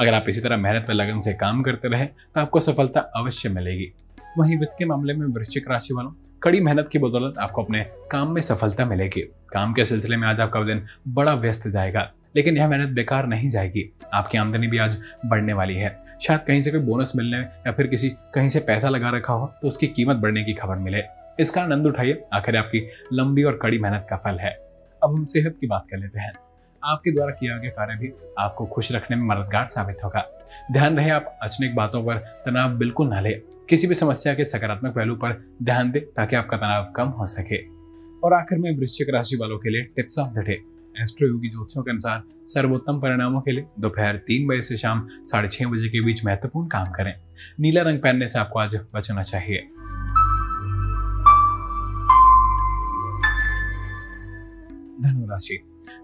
अगर 0.00 0.14
आप 0.14 0.24
इसी 0.28 0.40
तरह 0.40 0.56
मेहनत 0.56 0.90
व 0.90 0.92
लगन 0.92 1.20
से 1.20 1.32
काम 1.34 1.62
करते 1.62 1.88
रहे 1.88 2.04
तो 2.04 2.40
आपको 2.40 2.60
सफलता 2.60 3.00
अवश्य 3.16 3.48
मिलेगी। 3.48 3.92
वहीं 4.38 4.56
वित्त 4.58 4.76
के 4.78 4.84
मामले 4.84 5.14
में 5.14 5.26
वृश्चिक 5.26 5.70
राशि 5.70 5.94
वालों, 5.94 6.12
कड़ी 6.42 6.60
मेहनत 6.60 6.88
की 6.88 6.98
बदौलत 6.98 7.38
आपको 7.38 7.62
अपने 7.62 7.82
काम 8.10 8.32
में 8.32 8.40
सफलता 8.42 8.84
मिलेगी। 8.84 9.20
काम 9.52 9.72
के 9.72 9.84
सिलसिले 9.84 10.16
में 10.16 10.26
आज 10.28 10.40
आपका 10.40 10.62
दिन 10.64 10.86
बड़ा 11.08 11.34
व्यस्त 11.34 11.68
जाएगा, 11.68 12.10
लेकिन 12.36 12.56
यह 12.56 12.68
मेहनत 12.68 12.88
बेकार 12.88 13.26
नहीं 13.26 13.50
जाएगी। 13.50 13.90
आपकी 14.14 14.38
आमदनी 14.38 14.66
भी 14.66 14.78
आज 14.78 15.02
बढ़ने 15.26 15.52
वाली 15.52 15.74
है। 15.74 16.03
शायद 16.20 16.40
कहीं 16.40 16.62
से 16.62 16.70
कोई 16.70 16.80
बोनस 16.80 17.12
मिलने 17.16 17.38
या 17.38 17.72
फिर 17.72 17.86
किसी 17.86 18.10
कहीं 18.34 18.48
से 18.48 18.60
पैसा 18.60 18.88
लगा 18.88 19.10
रखा 19.10 19.32
हो 19.32 19.52
तो 19.62 19.68
उसकी 19.68 19.86
कीमत 19.86 20.16
बढ़ने 20.16 20.44
की 20.44 20.52
खबर 20.52 20.76
मिले। 20.76 21.02
इसका 21.40 21.62
आनंद 21.62 21.86
उठाइए। 21.86 22.24
आखिर 22.32 22.56
आपकी 22.56 22.88
लंबी 23.12 23.42
और 23.42 23.58
कड़ी 23.62 23.78
मेहनत 23.78 24.06
का 24.10 24.16
फल 24.16 24.38
है। 24.38 24.50
अब 25.02 25.14
हम 25.14 25.24
सेहत 25.24 25.56
की 25.60 25.66
बात 25.66 25.84
कर 25.90 25.98
लेते 25.98 26.20
हैं। 26.20 26.32
आपके 26.84 27.12
द्वारा 27.12 27.30
किया 27.30 27.58
गया 27.58 27.70
कार्य 27.70 27.96
भी 27.96 28.12
आपको 28.38 28.66
खुश 28.66 28.92
रखने 28.92 29.16
में 29.16 29.26
मददगार 29.26 29.66
साबित 29.66 29.96
होगा। 30.04 30.26
ध्यान 30.72 30.96
रहे 30.96 31.10
आप 31.10 31.38
अचानक 31.42 31.74
बातों 31.74 32.04
पर 32.04 32.16
तनाव 32.16 32.70
बिल्कुल 32.70 33.08
ना 33.08 33.20
ले। 33.20 33.34
किसी 33.68 33.86
भी 33.86 33.94
समस्या 33.94 34.34
के 34.34 34.44
सकारात्मक 34.44 34.94
पहलू 34.94 35.14
पर 35.14 35.56
ध्यान 35.62 35.90
दें 35.90 36.02
ताकि 36.02 36.36
आपका 36.36 36.56
तनाव 36.56 36.92
कम 36.96 37.08
हो 37.08 37.26
सके। 37.26 37.56
और 38.24 38.32
आखिर 38.32 38.58
में 38.58 38.78
वृश्चिक 38.78 39.10
राशि 39.10 39.36
वालों 39.36 39.58
के 39.58 39.70
लिए 39.70 39.82
tips 39.82 40.18
of 40.18 40.34
the 40.34 40.38
day. 40.38 40.73
Astro 41.02 41.28
Yogi 41.28 41.48
ज्योतिषों 41.48 41.82
के 41.82 41.90
अनुसार 41.90 42.22
सर्वोत्तम 42.46 43.00
परिणामों 43.00 43.40
के 43.40 43.52
लिए 43.52 43.66
दोपहर 43.80 44.16
तीन 44.16 44.46
बजे 44.48 44.62
से 44.62 44.76
शाम 44.76 45.08
साढ़े 45.12 45.48
छह 45.48 45.66
बजे 45.66 45.88
के 45.88 46.00
बीच 46.00 46.24
महत्वपूर्ण 46.26 46.68
काम 46.68 46.84
करें। 46.84 47.14
नीला 47.60 47.82
रंग 47.82 47.98
पहनने 47.98 48.28
से 48.28 48.38
आपको 48.38 48.58
आज 48.58 48.80
बचना 48.94 49.22
चाहिए। 49.22 49.58
धनुराशि 55.02 55.58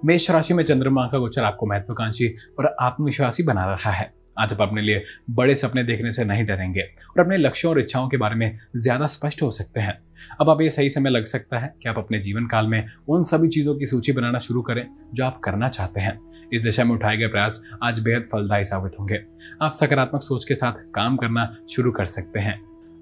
मेष 0.05 0.31
राशि 0.31 0.55
में 0.55 0.65
चंद्रमा 0.65 1.07
का 1.07 1.19
गोचर 1.19 1.45
आपको 1.45 1.67
महत्वाकांक्षी 1.67 2.29
और 2.59 2.77
आत्मविश्वासी 2.81 3.43
बना 3.43 3.65
रहा 3.65 3.91
है। 3.91 4.20
आज 4.41 4.53
आप 4.53 4.63
अपने 4.63 4.83
लिए 4.83 5.03
बड़े 5.31 5.55
सपने 5.55 5.83
देखने 5.85 6.11
से 6.11 6.25
नहीं 6.25 6.45
डरेंगे 6.47 6.81
और 6.81 7.21
अपने 7.21 7.37
लक्ष्यों 7.37 7.73
और 7.73 7.81
इच्छाओं 7.81 8.09
के 8.09 8.17
बारे 8.17 8.35
में 8.35 8.59
ज़्यादा 8.77 9.07
स्पष्ट 9.09 9.43
हो 9.43 9.51
सकते 9.51 9.81
हैं। 9.81 9.99
अब 10.41 10.51
आप 10.51 10.61
ये 10.61 10.71
सही 10.71 10.91
समय 10.91 11.11
लग 11.11 11.25
सकता 11.25 11.59
है 11.59 11.73
कि 11.83 11.89
आप 11.89 11.99
अपने 11.99 12.19
जीवन 12.19 12.47
काल 12.47 12.67
में 12.67 12.85
उन 13.09 13.25
सभी 13.25 13.49
चीज़ों 13.49 13.75
की 13.75 13.87
सूची 13.87 14.13
बनाना 14.13 14.39
शुरू 14.39 14.63
करें 14.63 14.87
जो 15.15 15.25
आप 15.25 15.41
करना 15.45 15.69
चाहते 15.69 16.01
हैं। 16.01 16.19
इस 16.53 16.63
दिशा 16.63 16.85
में 16.85 16.93
उठाए 16.93 17.17
गए 17.17 17.27
प्रयास 17.27 17.63
आज 17.83 18.01
बेहद 18.01 18.29
फलदायी 18.33 18.65
साबित 18.65 18.93
होंगे। 19.01 19.21
आप 19.63 19.73
सकारात्मक 19.73 20.23
सोच 20.23 20.45
के 20.45 20.55
साथ 20.55 20.83
काम 20.95 21.17
करना 21.17 21.49
शुरू 21.71 21.91
कर 21.91 22.07
सकते 22.07 22.41
हैं। 22.41 22.55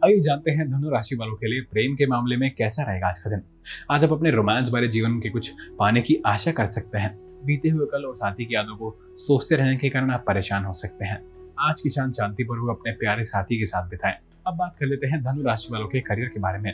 आइए 0.05 0.21
जानते 0.21 0.51
हैं 0.51 0.71
धनु 0.71 0.91
राशि 0.91 1.17
वालों 1.17 1.35
के 1.35 1.51
लिए 1.51 1.61
प्रेम 1.63 1.95
के 1.95 2.07
मामले 2.07 2.37
में 2.37 2.51
कैसा 2.55 2.83
रहेगा 2.83 3.09
आज 3.09 3.19
का 3.19 3.31
दिन। 3.31 3.43
आज 3.91 4.05
आप 4.05 4.13
अपने 4.13 4.31
रोमांच 4.31 4.71
भरे 4.71 4.89
जीवन 4.89 5.19
के 5.21 5.29
कुछ 5.29 5.53
पाने 5.79 6.01
की 6.01 6.23
आशा 6.27 6.53
कर 6.53 6.67
सकते 6.67 6.99
हैं। 6.99 7.17
बीते 7.45 7.69
हुए 7.69 7.87
कल 7.87 8.05
और 8.05 8.17
साथी 8.17 8.45
की 8.45 8.55
यादों 8.55 8.77
को 8.77 8.97
सोचते 9.19 9.57
रहने 9.57 9.77
के 9.77 9.89
कारण 9.89 10.11
आप 10.11 10.25
परेशान 10.27 10.65
हो 10.65 10.73
सकते 10.73 11.05
हैं। 11.05 11.19
आज 11.61 11.81
की 11.81 11.91
शांत 11.91 12.15
शांतिपूर्वक 12.15 12.79
अपने 12.79 12.93
प्यारे 12.93 13.25
साथी 13.25 13.59
के 13.59 13.67
साथ 13.67 13.89
बिताएँ। 13.89 14.15
अब 14.47 14.57
बात 14.57 14.77
कर 14.81 14.87
लेते 14.87 15.07
हैं 15.07 15.23
धनु 15.23 15.43
राशि 15.43 15.69
वालों 15.73 15.87
के 15.89 16.01
करियर 16.01 16.29
के 16.29 16.41
बारे 16.41 16.59
में। 16.59 16.73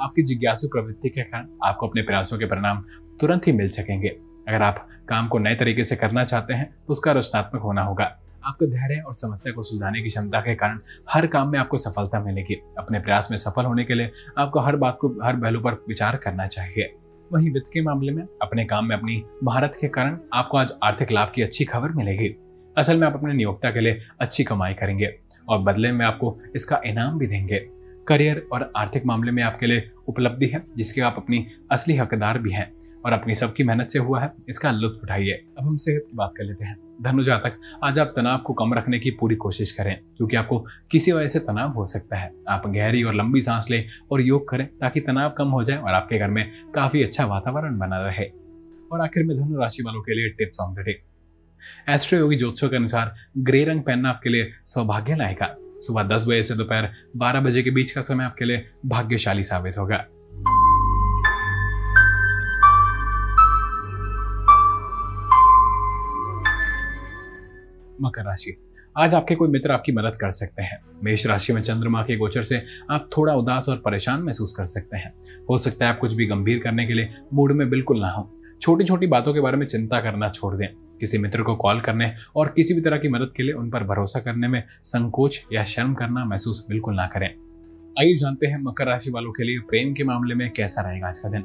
आपकी 0.00 0.22
जिज्ञासु 0.22 0.68
प्रवृत्ति 0.68 1.08
के 1.08 1.22
कारण 1.22 1.46
आपको 1.64 1.88
अपने 1.88 2.02
प्रयासों 2.02 2.38
के 2.38 2.46
परिणाम 2.46 2.84
तुरंत 3.20 3.46
ही 3.46 3.52
मिल 3.52 3.68
सकेंगे। 3.68 4.08
अगर 4.48 4.62
आप 4.62 4.86
काम 5.08 5.28
को 5.28 5.38
नए 5.38 5.54
तरीके 5.54 5.82
से 5.82 5.96
करना 5.96 6.24
चाहते 6.24 6.54
हैं 6.54 6.70
तो 6.86 6.92
उसका 6.92 7.12
रचनात्मक 7.12 7.62
होना 7.62 7.82
होगा। 7.82 8.04
आपको 8.44 8.66
धैर्य 8.66 9.00
और 9.00 9.14
समस्या 9.14 9.52
को 9.52 9.62
सुलझाने 9.62 10.02
की 10.02 10.08
क्षमता 10.08 10.40
के 10.40 10.54
कारण 10.54 10.78
हर 11.10 11.26
काम 11.26 11.48
में 11.48 11.58
आपको 11.58 11.78
सफलता 11.78 12.20
मिलेगी। 12.20 12.54
अपने 12.78 13.00
प्रयास 13.00 13.28
में 13.30 13.36
सफल 13.36 13.64
होने 13.64 13.84
के 13.84 13.94
लिए 13.94 14.10
आपको 14.38 14.60
हर 14.60 14.76
बात 14.76 14.98
को, 15.00 15.08
हर 15.22 15.36
पहलू 15.36 15.60
पर 15.60 15.84
विचार 15.88 16.16
करना 16.16 16.46
चाहिए। 16.46 16.94
वहीं 17.32 17.50
वित्त 17.50 17.70
के 17.72 17.80
मामले 17.80 18.12
में? 18.12 18.26
अपने 18.42 18.64
काम 18.64 18.86
में 18.86 18.96
अपनी 18.96 19.22
भारत 19.44 19.78
के 19.80 19.88
कारण 19.88 20.18
आपको 20.32 20.58
आज 20.58 20.72
आर्थिक 20.84 21.12
लाभ 21.12 21.32
की 21.34 21.42
अच्छी 21.42 21.64
खबर 21.64 21.88
मिलेगी। 21.88 22.34
असल 22.78 22.96
में 22.96 23.06
आप 23.06 23.14
अपने 23.14 23.34
नियोक्ता 23.34 23.70
के 23.70 23.80
लिए 23.80 24.00
अच्छी 24.20 24.44
कमाई 24.44 24.74
करेंगे 24.74 25.14
और 25.48 25.58
बदले 25.58 25.92
में 25.92 26.06
आपको 26.06 26.38
इसका 26.56 26.80
इनाम 26.86 27.18
भी 27.18 27.26
देंगे। 27.26 27.68
करियर 28.08 28.46
और 28.52 28.72
आर्थिक 28.76 29.06
मामले 29.06 29.30
में 29.30 29.42
आपके 29.42 29.66
लिए 29.66 29.90
उपलब्धि 30.08 30.46
है, 30.46 30.62
जिसके 30.76 31.00
आप 31.00 31.14
अपनी 31.16 31.46
असली 31.70 31.96
हकदार 31.96 32.38
भी 32.38 32.52
हैं 32.52 32.72
और 33.04 33.12
अपनी 33.12 33.34
सबकी 33.34 33.64
मेहनत 33.64 33.88
से 33.88 33.98
हुआ 33.98 34.20
है, 34.20 34.32
इसका 34.48 34.70
लुत्फ 34.70 35.00
उठाइए। 35.04 35.44
अब 35.58 35.66
हम 35.66 35.76
सेहत 35.76 36.02
की 36.10 36.16
बात 36.16 36.32
कर 36.36 36.44
लेते 36.44 36.64
हैं। 36.64 36.85
धनु 37.02 37.22
जातक 37.22 37.58
आज 37.84 37.98
आप 37.98 38.12
तनाव 38.16 38.38
को 38.38 38.52
कम 38.52 38.74
रखने 38.74 38.98
की 38.98 39.10
पूरी 39.10 39.36
कोशिश 39.36 39.72
करें, 39.72 39.98
क्योंकि 40.16 40.36
आपको 40.36 40.58
किसी 40.90 41.12
वजह 41.12 41.28
से 41.28 41.38
तनाव 41.38 41.70
हो 41.70 41.86
सकता 41.86 42.16
है। 42.16 42.30
आप 42.48 42.66
गहरी 42.66 43.02
और 43.02 43.14
लंबी 43.14 43.40
सांस 43.42 43.66
लें 43.70 43.84
और 44.12 44.20
योग 44.20 44.48
करें, 44.48 44.66
ताकि 44.66 45.00
तनाव 45.00 45.30
कम 45.30 45.48
हो 45.48 45.62
जाए 45.64 45.78
और 45.78 45.94
आपके 45.94 46.18
घर 46.18 46.28
में 46.28 46.50
काफ़ी 46.74 47.02
अच्छा 47.02 47.26
वातावरण 47.26 47.78
बना 47.78 47.98
रहे। 48.06 48.24
और 48.92 49.00
आखिर 49.00 49.24
में 49.24 49.36
धनु 49.36 49.60
राशि 49.60 49.82
वालों 49.82 50.02
के 50.02 50.14
लिए 50.14 50.28
tips 50.28 50.60
on 50.60 50.74
the 50.74 50.78
day. 50.78 51.00
Astro 51.88 52.18
Yogi 52.18 52.36
ज्योतिषों 52.36 52.68
के 52.68 52.76
अनुसार 52.76 53.14
ग्रे 53.38 53.64
रंग 53.64 53.82
पहनना 53.82 54.10
आपके 54.10 54.30
लिए 54.30 54.50
सौभाग्य 54.64 55.16
लाएगा 55.16 55.54
सुबह 55.80 56.02
दस 56.02 56.26
बजे 56.28 56.42
से 56.42 56.54
दोपहर 56.54 56.88
बारह 57.16 57.40
बजे 57.40 57.62
के 57.62 57.70
बीच 57.70 57.90
का 57.90 58.00
समय 58.00 58.24
आपके 58.24 58.44
लिए 58.44 58.66
भाग्यशाली 58.86 59.42
साबित 59.44 59.78
होगा। 59.78 60.04
मकर 68.02 68.22
राशि। 68.22 68.56
आज 68.98 69.14
आपके 69.14 69.34
कोई 69.34 69.48
मित्र 69.48 69.72
आपकी 69.72 69.92
मदद 69.92 70.16
कर 70.20 70.30
सकते 70.30 70.62
हैं। 70.62 70.80
मेष 71.04 71.26
राशि 71.26 71.52
में 71.52 71.62
चंद्रमा 71.62 72.02
के 72.02 72.16
गोचर 72.16 72.42
से 72.42 72.62
आप 72.90 73.10
थोड़ा 73.16 73.34
उदास 73.34 73.68
और 73.68 73.76
परेशान 73.76 74.22
महसूस 74.22 74.54
कर 74.56 74.66
सकते 74.66 74.96
हैं। 74.96 75.14
हो 75.50 75.58
सकता 75.58 75.84
है 75.84 75.92
आप 75.92 75.98
कुछ 75.98 76.14
भी 76.14 76.26
गंभीर 76.26 76.58
करने 76.58 76.86
के 76.86 76.94
लिए 76.94 77.14
मूड 77.34 77.52
में 77.52 77.70
बिल्कुल 77.70 78.00
ना 78.00 78.10
हो। 78.10 78.40
छोटी 78.62 78.84
छोटी 78.84 79.06
बातों 79.06 79.34
के 79.34 79.40
बारे 79.40 79.56
में 79.56 79.66
चिंता 79.66 80.00
करना 80.00 80.28
छोड़ 80.28 80.54
दें। 80.54 80.68
किसी 81.00 81.18
मित्र 81.18 81.42
को 81.42 81.56
कॉल 81.56 81.80
करने 81.80 82.12
और 82.36 82.48
किसी 82.48 82.74
भी 82.74 82.80
तरह 82.80 82.98
की 82.98 83.08
मदद 83.08 83.32
के 83.36 83.42
लिए 83.42 83.52
उन 83.52 83.70
पर 83.70 83.84
भरोसा 83.84 84.20
करने 84.20 84.48
में 84.48 84.62
संकोच 84.84 85.44
या 85.52 85.64
शर्म 85.64 85.94
करना 85.94 86.24
महसूस 86.24 86.66
बिल्कुल 86.68 86.94
ना 86.94 87.06
करें। 87.06 87.34
आइए 87.98 88.14
जानते 88.14 88.46
हैं 88.46 88.62
मकर 88.62 88.86
राशि 88.86 89.10
वालों 89.10 89.32
के 89.32 89.44
लिए 89.44 89.58
प्रेम 89.58 89.94
के 89.94 90.04
मामले 90.04 90.34
में 90.34 90.50
कैसा 90.50 90.90
रहेगा 90.90 91.08
आज 91.08 91.18
का 91.18 91.28
दिन। 91.28 91.44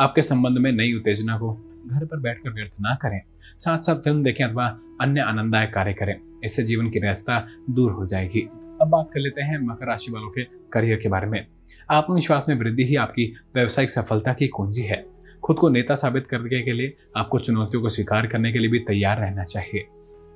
आपके 0.00 0.22
संबंध 0.22 0.58
में 0.58 0.72
नई 0.72 0.94
उत्तेजना 0.94 1.36
को 1.38 1.71
घर 1.86 2.04
पर 2.04 2.20
बैठकर 2.20 2.50
व्यर्थ 2.50 2.76
ना 2.80 2.94
करें। 2.94 3.20
साथ 3.56 3.78
साथ 3.78 3.94
फ़िल्म 3.94 4.22
देखें 4.22 4.44
अथवा 4.44 4.66
अन्य 5.00 5.20
आनंददायक 5.20 5.72
कार्य 5.74 5.92
करें, 5.92 6.14
इससे 6.44 6.62
जीवन 6.62 6.90
की 6.90 6.98
व्यस्तता 6.98 7.46
दूर 7.70 7.92
हो 7.92 8.06
जाएगी। 8.06 8.40
अब 8.80 8.88
बात 8.88 9.10
कर 9.14 9.20
लेते 9.20 9.42
हैं 9.42 9.58
मकर 9.58 9.86
राशि 9.86 10.12
वालों 10.12 10.28
के 10.28 10.44
करियर 10.72 10.98
के 10.98 11.08
बारे 11.08 11.26
में। 11.26 11.46
आत्मविश्वास 11.90 12.48
में 12.48 12.56
वृद्धि 12.56 12.84
ही 12.84 12.96
आपकी 12.96 13.32
व्यवसायिक 13.54 13.90
सफलता 13.90 14.32
की 14.32 14.48
कुंजी 14.48 14.82
है। 14.82 15.04
खुद 15.44 15.56
को 15.56 15.68
नेता 15.68 15.94
साबित 15.94 16.26
करने 16.26 16.62
के 16.62 16.72
लिए 16.72 16.96
आपको 17.16 17.38
चुनौतियों 17.38 17.82
को 17.82 17.88
स्वीकार 17.88 18.26
करने 18.26 18.52
के 18.52 18.58
लिए 18.58 18.70
भी 18.70 18.78
तैयार 18.78 19.20
रहना 19.20 19.44
चाहिए। 19.44 19.86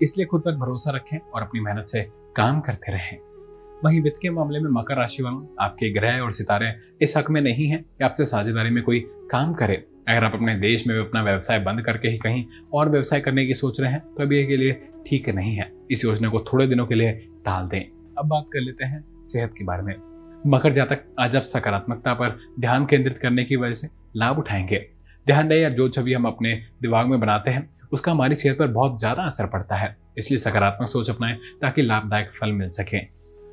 इसलिए 0.02 0.26
खुद 0.26 0.40
पर 0.40 0.56
भरोसा 0.56 0.90
रखें 0.90 1.18
और 1.18 1.42
अपनी 1.42 1.61
मेहनत 1.61 1.87
से 1.87 2.02
काम 2.37 2.61
करते 2.61 2.92
रहें। 2.92 3.18
वहीं 3.85 4.00
वित्त 4.02 4.18
के 4.22 4.30
मामले 4.30 4.61
में 4.61 4.70
मकर 4.70 4.96
राशि 4.96 5.22
वालों 5.22 5.46
आपके 5.61 5.92
ग्रह 5.92 6.20
और 6.20 6.32
सितारे 6.32 6.72
इस 7.02 7.16
हक 7.16 7.30
में 7.30 7.40
नहीं 7.40 7.66
है 7.66 7.76
कि 7.78 8.04
आपसे 8.04 8.26
साझेदारी 8.26 8.70
में 8.70 8.82
कोई 8.85 9.00
काम 9.30 9.52
करे। 9.54 9.85
अगर 10.06 10.24
आप 10.24 10.34
अपने 10.34 10.54
देश 10.54 10.86
में 10.86 10.96
भी 10.96 11.02
अपना 11.02 11.22
व्यवसाय 11.22 11.58
बंद 11.58 11.80
करके 11.82 12.08
ही 12.08 12.18
कहीं 12.18 12.44
और 12.74 12.88
व्यवसाय 12.88 13.20
करने 13.20 13.46
की 13.46 13.54
सोच 13.54 13.80
रहे 13.80 13.90
हैं 13.92 14.00
तो 14.00 14.22
अभी 14.22 14.46
के 14.46 14.56
लिए 14.56 14.72
ठीक 15.06 15.28
नहीं 15.28 15.54
है। 15.54 15.70
इस 15.90 16.04
योजना 16.04 16.28
को 16.28 16.40
थोड़े 16.42 16.66
दिनों 16.66 16.86
के 16.86 16.94
लिए 16.94 17.12
टाल 17.44 17.68
दें। 17.68 17.80
अब 18.18 18.26
बात 18.26 18.44
कर 18.52 18.60
लेते 18.60 18.84
हैं 18.84 19.04
सेहत 19.22 19.54
के 19.58 19.64
बारे 19.64 19.82
में। 19.82 19.94
मकर 20.46 20.72
जातक 20.72 21.02
आज 21.18 21.36
आप 21.36 21.42
सकारात्मकता 21.42 22.14
पर 22.14 22.38
ध्यान 22.60 22.86
केंद्रित 22.86 23.18
करने 23.18 23.44
की 23.44 23.56
वजह 23.56 23.72
से 23.72 23.88
लाभ 24.16 24.38
उठाएँगे। 24.38 24.86
ध्यान 25.26 25.50
रहे 25.50 25.70
जो 25.70 25.88
छवि 25.88 26.12
हम 26.12 26.24
अपने 26.24 26.54
दिमाग 26.82 27.06
में 27.06 27.18
बनाते 27.20 27.50
हैं, 27.50 27.68
उसका 27.92 28.12
हमारी 28.12 28.34
सेहत 28.34 28.58
पर 28.58 28.66
बहुत 28.66 29.00
ज़्यादा 29.00 29.22
असर 29.22 29.46
पड़ता 29.46 29.76
है। 29.76 29.96
इसलिए 30.18 30.38
सकारात्मक 30.38 30.88
सोच 30.88 31.10
अपनाएँ, 31.10 31.36
ताकि 31.62 31.82
लाभदायक 31.82 32.30
फल 32.40 32.52
मिल 32.52 32.68
सके। 32.70 32.98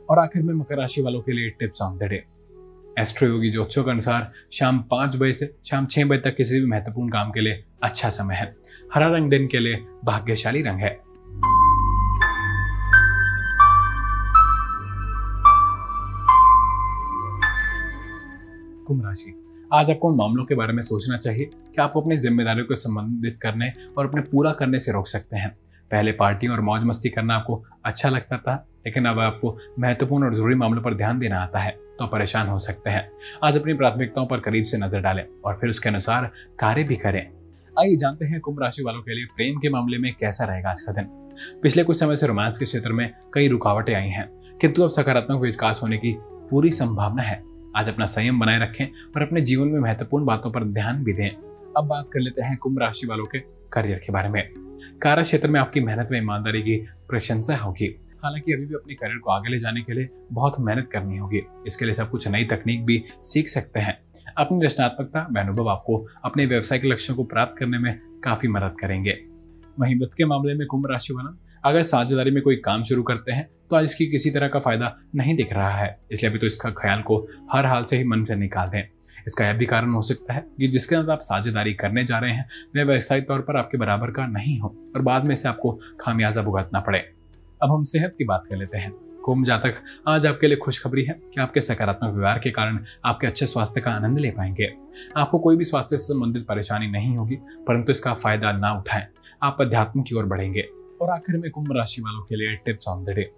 और 0.10 0.20
आखिर 0.20 0.42
में 0.42 0.54
मकर 0.54 0.78
राशि 0.78 1.02
वालों 1.02 1.22
के 1.22 1.32
लिए 1.32 1.50
tips 1.50 1.82
on 1.82 1.98
the 1.98 2.04
day. 2.04 2.24
Astro 3.00 3.28
Yogi 3.28 3.52
ज्योतिषों 3.52 3.84
के 3.84 3.92
अनुसार 3.92 4.32
शाम 4.52 4.80
पाँच 4.80 5.16
बजे 5.16 5.34
से 5.34 5.56
शाम 5.66 5.86
छह 5.86 6.06
बजे 6.06 6.22
तक 6.22 6.36
किसी 6.36 6.60
भी 6.60 6.66
महत्वपूर्ण 6.66 7.10
काम 7.10 7.32
के 7.32 7.42
लिए 7.42 7.64
अच्छा 7.84 8.10
समय 8.10 8.36
है। 8.36 8.56
हरा 8.94 9.08
रंग 9.08 9.30
दिन 9.30 9.48
के 9.48 9.60
लिए 9.60 9.76
भाग्यशाली 10.06 10.62
रंग 10.62 10.80
है। 10.80 11.00
कुंभ 18.88 19.06
राशि। 19.06 19.34
आज 19.74 19.92
आपको 19.92 20.10
उन 20.10 20.18
मामलों 20.18 20.46
के 20.46 20.56
बारे 20.56 20.74
में 20.74 20.82
सोचना 20.82 21.18
चाहिए 21.18 21.46
कि 21.46 21.82
आपको 21.82 22.02
अपनी 22.02 22.18
जिम्मेदारियों 22.18 22.66
को 22.66 22.76
संबंधित 22.76 23.38
करने 23.38 23.74
और 23.98 24.08
अपने 24.08 24.22
पूरा 24.22 24.52
करने 24.52 24.80
से 24.80 24.92
रोक 24.92 25.08
सकते 25.08 25.38
हैं। 25.38 25.50
पहले 25.92 26.12
पार्टी 26.12 26.48
और 26.48 26.62
मौज 26.62 26.84
मस्ती 26.84 27.10
करना 27.10 27.36
आपको 27.36 27.64
अच्छा 27.86 28.10
लगता 28.10 28.38
था, 28.38 28.68
लेकिन 28.86 29.06
अब 29.06 29.20
आपको 29.20 29.58
महत्वपूर्ण 29.80 30.26
और 30.26 30.36
ज़रूरी 30.36 30.56
मामलों 30.56 30.82
पर 30.82 30.94
ध्यान 30.94 31.20
देना 31.20 31.40
आता 31.40 31.60
है। 31.60 31.93
तो 32.04 32.08
परेशान 32.08 32.48
हो 32.48 32.58
सकते 32.60 32.90
हैं। 32.90 33.10
आज 33.44 33.58
अपनी 33.58 33.74
प्राथमिकताओं 33.74 34.26
पर 34.26 34.40
करीब 34.40 34.66
से 34.66 34.78
नज़र 34.78 35.02
डालें 35.02 35.24
और 35.46 35.58
फिर 35.62 35.70
उसके 35.70 35.90
अनुसार 35.90 36.30
कार्य 36.60 36.84
भी 36.84 36.96
करें। 36.96 37.22
आइए 37.76 37.96
जानते 37.96 38.26
हैं 38.26 38.40
कुंभ 38.40 38.62
राशि 38.62 38.84
वालों 38.84 39.02
के 39.02 39.16
लिए 39.16 39.26
प्रेम 39.36 39.60
के 39.60 39.70
मामले 39.70 39.98
में 39.98 40.12
कैसा 40.14 40.46
रहेगा 40.46 40.70
आज 40.70 40.82
का 40.82 40.92
दिन। 40.92 41.06
पिछले 41.62 41.84
कुछ 41.84 42.00
समय 42.00 42.16
से 42.16 42.28
रोमांस 42.28 42.58
के 42.58 42.66
क्षेत्र 42.66 42.92
में 42.92 43.10
कई 43.34 43.48
रुकावटें 43.48 43.94
आई 43.96 44.10
हैं, 44.10 44.28
किंतु 44.62 44.84
अब 44.84 44.90
सकारात्मक 44.90 45.42
विकास 45.42 45.80
होने 45.84 45.98
की 45.98 46.16
पूरी 46.50 46.72
संभावना 46.72 47.24
है। 47.24 47.42
आज 47.78 47.88
अपना 47.88 48.06
संयम 48.06 48.40
बनाए 48.40 48.60
रखें 48.60 48.86
और 48.86 49.22
अपने 49.22 49.42
जीवन 49.42 49.68
में 49.68 49.80
महत्वपूर्ण 49.80 50.26
बातों 50.26 50.52
पर 50.52 50.64
ध्यान 50.64 51.04
भी 51.04 51.14
दें। 51.14 51.30
अब 51.30 51.88
बात 51.88 52.10
कर 52.14 52.20
लेते 52.20 52.42
हैं 52.42 52.58
कुंभ 52.58 52.80
राशि 52.80 53.08
वालों 53.08 53.26
के 53.26 53.40
करियर 53.74 54.02
के 54.06 54.14
बारे 54.14 54.30
में। 54.30 54.44
कार्य 55.02 55.24
क्षेत्र 55.24 55.50
में 55.50 55.60
आपकी 55.60 55.82
मेहनत 55.82 56.12
व 56.12 56.16
ईमानदारी 56.16 56.62
की 56.62 56.78
प्रशंसा 57.10 57.56
होगी। 57.56 57.96
हालाँकि 58.24 58.54
अभी 58.54 58.66
भी 58.66 58.76
अपने 58.76 58.94
करियर 58.94 59.18
को 59.18 59.32
आगे 59.32 59.50
ले 59.50 59.58
जाने 59.60 59.82
के 59.82 59.94
लिए 59.94 60.10
बहुत 60.32 60.60
मेहनत 60.60 60.90
करनी 60.92 61.18
होगी। 61.18 61.42
इसके 61.68 61.86
लिए 61.86 61.94
सब 61.94 62.10
कुछ 62.10 62.28
नई 62.28 62.46
तकनीक 62.46 62.86
भी 62.86 63.04
सीख 63.24 63.48
सकते 63.48 63.80
हैं। 63.80 63.98
अपनी 64.38 64.66
रचनात्मकता 64.66 65.28
व 65.32 65.40
अनुभव 65.40 65.70
आपको 65.70 65.98
अपने 66.26 66.46
व्यवसायिक 66.46 66.86
लक्ष्यों 66.86 67.16
को 67.18 67.24
प्राप्त 67.26 67.56
करने 67.60 67.78
में 67.78 68.00
काफ़ी 68.24 68.50
मदद 68.50 68.76
करेंगे। 68.80 69.18
वहीं 69.78 69.96
वित्त 69.96 70.14
के 70.18 70.26
मामले 70.26 70.54
में 70.54 70.66
कुंभ 70.68 70.88
राशि 70.92 71.14
वाला, 71.14 71.38
अगर 71.66 71.84
साझेदारी 71.84 72.32
में 72.32 72.42
कोई 72.44 72.56
काम 72.56 72.84
शुरू 72.84 73.04
करते 73.04 73.32
हैं 73.32 73.48
तो 73.70 73.76
आज 73.76 73.84
इसकी 73.84 74.06
किसी 74.08 74.32
तरह 74.32 74.48
का 74.48 74.60
फ़ायदा 74.60 74.96
नहीं 75.16 75.36
दिख 75.36 75.54
रहा 75.54 75.70
है। 75.70 75.98
इसलिए 76.12 76.30
अभी 76.30 76.40
तो 76.40 76.48
इसका 76.48 76.70
ख्याल 76.72 77.02
को 77.02 77.18
हर 77.52 77.66
हाल 77.66 77.84
से 77.84 77.98
ही 77.98 78.04
मन 78.04 78.26
से 78.26 78.36
निकाल 78.36 78.70
दें। 78.70 78.84
इसका 79.28 79.46
यह 79.46 79.54
भी 79.54 79.66
कारण 79.66 79.94
हो 79.94 80.02
सकता 80.02 80.34
है 80.34 80.46
कि 80.60 80.68
जिसके 80.68 80.96
साथ 80.96 81.10
आप 81.10 81.20
साझेदारी 81.20 81.74
करने 81.74 82.04
जा 82.04 82.18
रहे 82.20 82.32
हैं, 82.32 82.46
वह 82.76 82.84
व्यवसायिक 82.84 83.28
तौर 83.28 83.42
पर 83.42 83.58
आपके 83.58 83.78
बराबर 83.78 84.12
का 84.12 84.26
नहीं 84.28 84.58
हो 84.60 84.76
और 84.96 85.02
बाद 85.02 85.26
में 85.26 85.34
इसे 85.34 85.48
आपको 85.50 85.72
खामियाजा 86.02 86.42
भुगतना 86.42 86.80
पड़े। 86.80 87.00
अब 87.64 87.72
हम 87.72 87.84
सेहत 87.84 88.16
की 88.18 88.24
बात 88.24 88.44
कर 88.50 88.56
लेते 88.56 88.78
हैं। 88.78 88.92
कुंभ 89.26 89.46
जातक, 89.46 89.74
आज 90.08 90.26
आपके 90.26 90.48
लिए 90.48 90.58
खुशखबरी 90.58 91.04
है 91.04 91.14
कि 91.34 91.42
आपके 91.42 91.62
सकारात्मक 91.62 92.14
व्यवहार 92.14 92.40
के 92.40 92.52
कारण 92.52 92.80
आपके 93.06 93.28
अच्छे 93.28 93.46
स्वास्थ्य 93.46 93.82
का 93.82 93.92
आनंद 93.92 94.20
ले 94.20 94.32
पाएँगे। 94.32 94.68
आपको 95.18 95.40
कोई 95.40 95.56
भी 95.56 95.64
स्वास्थ्य 95.64 95.98
से 95.98 96.04
संबंधित 96.04 96.46
परेशानी 96.48 96.88
नहीं 96.88 97.16
होगी, 97.18 97.36
परंतु 97.36 97.92
इसका 97.92 98.14
फ़ायदा 98.14 98.52
ना 98.52 98.74
उठाएँ। 98.74 99.08
आप 99.44 99.58
अध्यात्म 99.62 100.02
की 100.02 100.16
ओर 100.16 100.26
बढ़ेंगे। 100.26 100.62
और 101.02 101.10
आखिर 101.10 101.38
में 101.38 101.50
कुंभ 101.52 101.68
राशि 101.72 102.02
वालों 102.02 102.22
के 102.22 102.36
लिए 102.36 102.56
tips 102.56 102.88
on 102.88 103.06
the 103.06 103.10
day. 103.10 103.30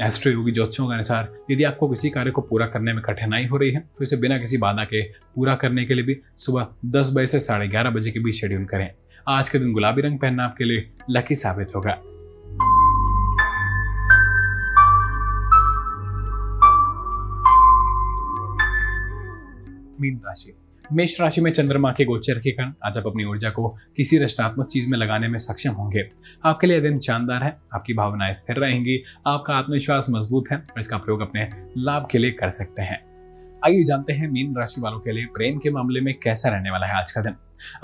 Astro 0.00 0.32
Yogi 0.32 0.52
ज्योतिषों 0.52 0.86
के 0.86 0.94
अनुसार, 0.94 1.32
यदि 1.50 1.64
आपको 1.64 1.88
किसी 1.88 2.10
कार्य 2.10 2.30
को 2.30 2.40
पूरा 2.40 2.66
करने 2.66 2.92
में 2.92 3.02
कठिनाई 3.02 3.46
हो 3.46 3.56
रही 3.56 3.70
है 3.70 3.80
तो 3.80 4.04
इसे 4.04 4.16
बिना 4.16 4.38
किसी 4.38 4.58
बाधा 4.58 4.84
के 4.84 5.02
पूरा 5.34 5.54
करने 5.54 5.84
के 5.84 5.94
लिए 5.94 6.04
भी 6.04 6.20
सुबह 6.38 6.68
दस 6.86 7.12
बजे 7.16 7.26
से 7.26 7.40
साढ़े 7.40 7.68
ग्यारह 7.68 7.90
बजे 7.90 8.10
के 8.10 8.20
बीच 8.20 8.40
शेड्यूल 8.40 8.64
करें। 8.64 8.90
आज 9.28 9.48
के 9.48 9.58
दिन 9.58 9.72
गुलाबी 9.72 10.02
रंग 10.02 10.18
पहनना 10.18 10.44
आपके 10.44 10.64
लिए 10.64 10.90
लकी 11.10 11.34
साबित 11.34 11.76
होगा। 11.76 12.00
मीन 20.04 20.20
राशि। 20.26 20.54
मेष 20.92 21.20
राशि 21.20 21.40
में 21.40 21.52
चंद्रमा 21.52 21.92
के 21.92 22.04
गोचर 22.04 22.38
के 22.38 22.50
कारण 22.50 22.72
आज 22.84 22.98
आप 22.98 23.06
अपनी 23.06 23.24
ऊर्जा 23.24 23.50
को 23.50 23.68
किसी 23.96 24.18
रचनात्मक 24.18 24.66
चीज़ 24.66 24.90
में 24.90 24.98
लगाने 24.98 25.28
में 25.28 25.38
सक्षम 25.38 25.70
होंगे। 25.70 26.10
आपके 26.44 26.66
लिए 26.66 26.80
दिन 26.80 26.98
शानदार 27.00 27.44
है, 27.44 27.56
आपकी 27.74 27.94
भावनाएँ 27.94 28.32
स्थिर 28.32 28.56
रहेंगी, 28.56 29.04
आपका 29.26 29.54
आत्मविश्वास 29.54 30.06
मज़बूत 30.10 30.44
है 30.52 30.56
और 30.56 30.80
इसका 30.80 30.98
प्रयोग 30.98 31.20
अपने 31.20 31.50
लाभ 31.78 32.08
के 32.10 32.18
लिए 32.18 32.30
कर 32.30 32.50
सकते 32.50 32.82
हैं। 32.82 33.04
आइए 33.66 33.84
जानते 33.84 34.12
हैं 34.12 34.28
मीन 34.28 34.56
राशि 34.56 34.80
वालों 34.80 35.00
के 35.00 35.12
लिए 35.12 35.26
प्रेम 35.26 35.58
के 35.58 35.70
मामले 35.70 36.00
में 36.00 36.14
कैसा 36.22 36.48
रहने 36.48 36.70
वाला 36.70 36.86
है 36.86 36.94
आज 36.94 37.12
का 37.12 37.20
दिन। 37.20 37.34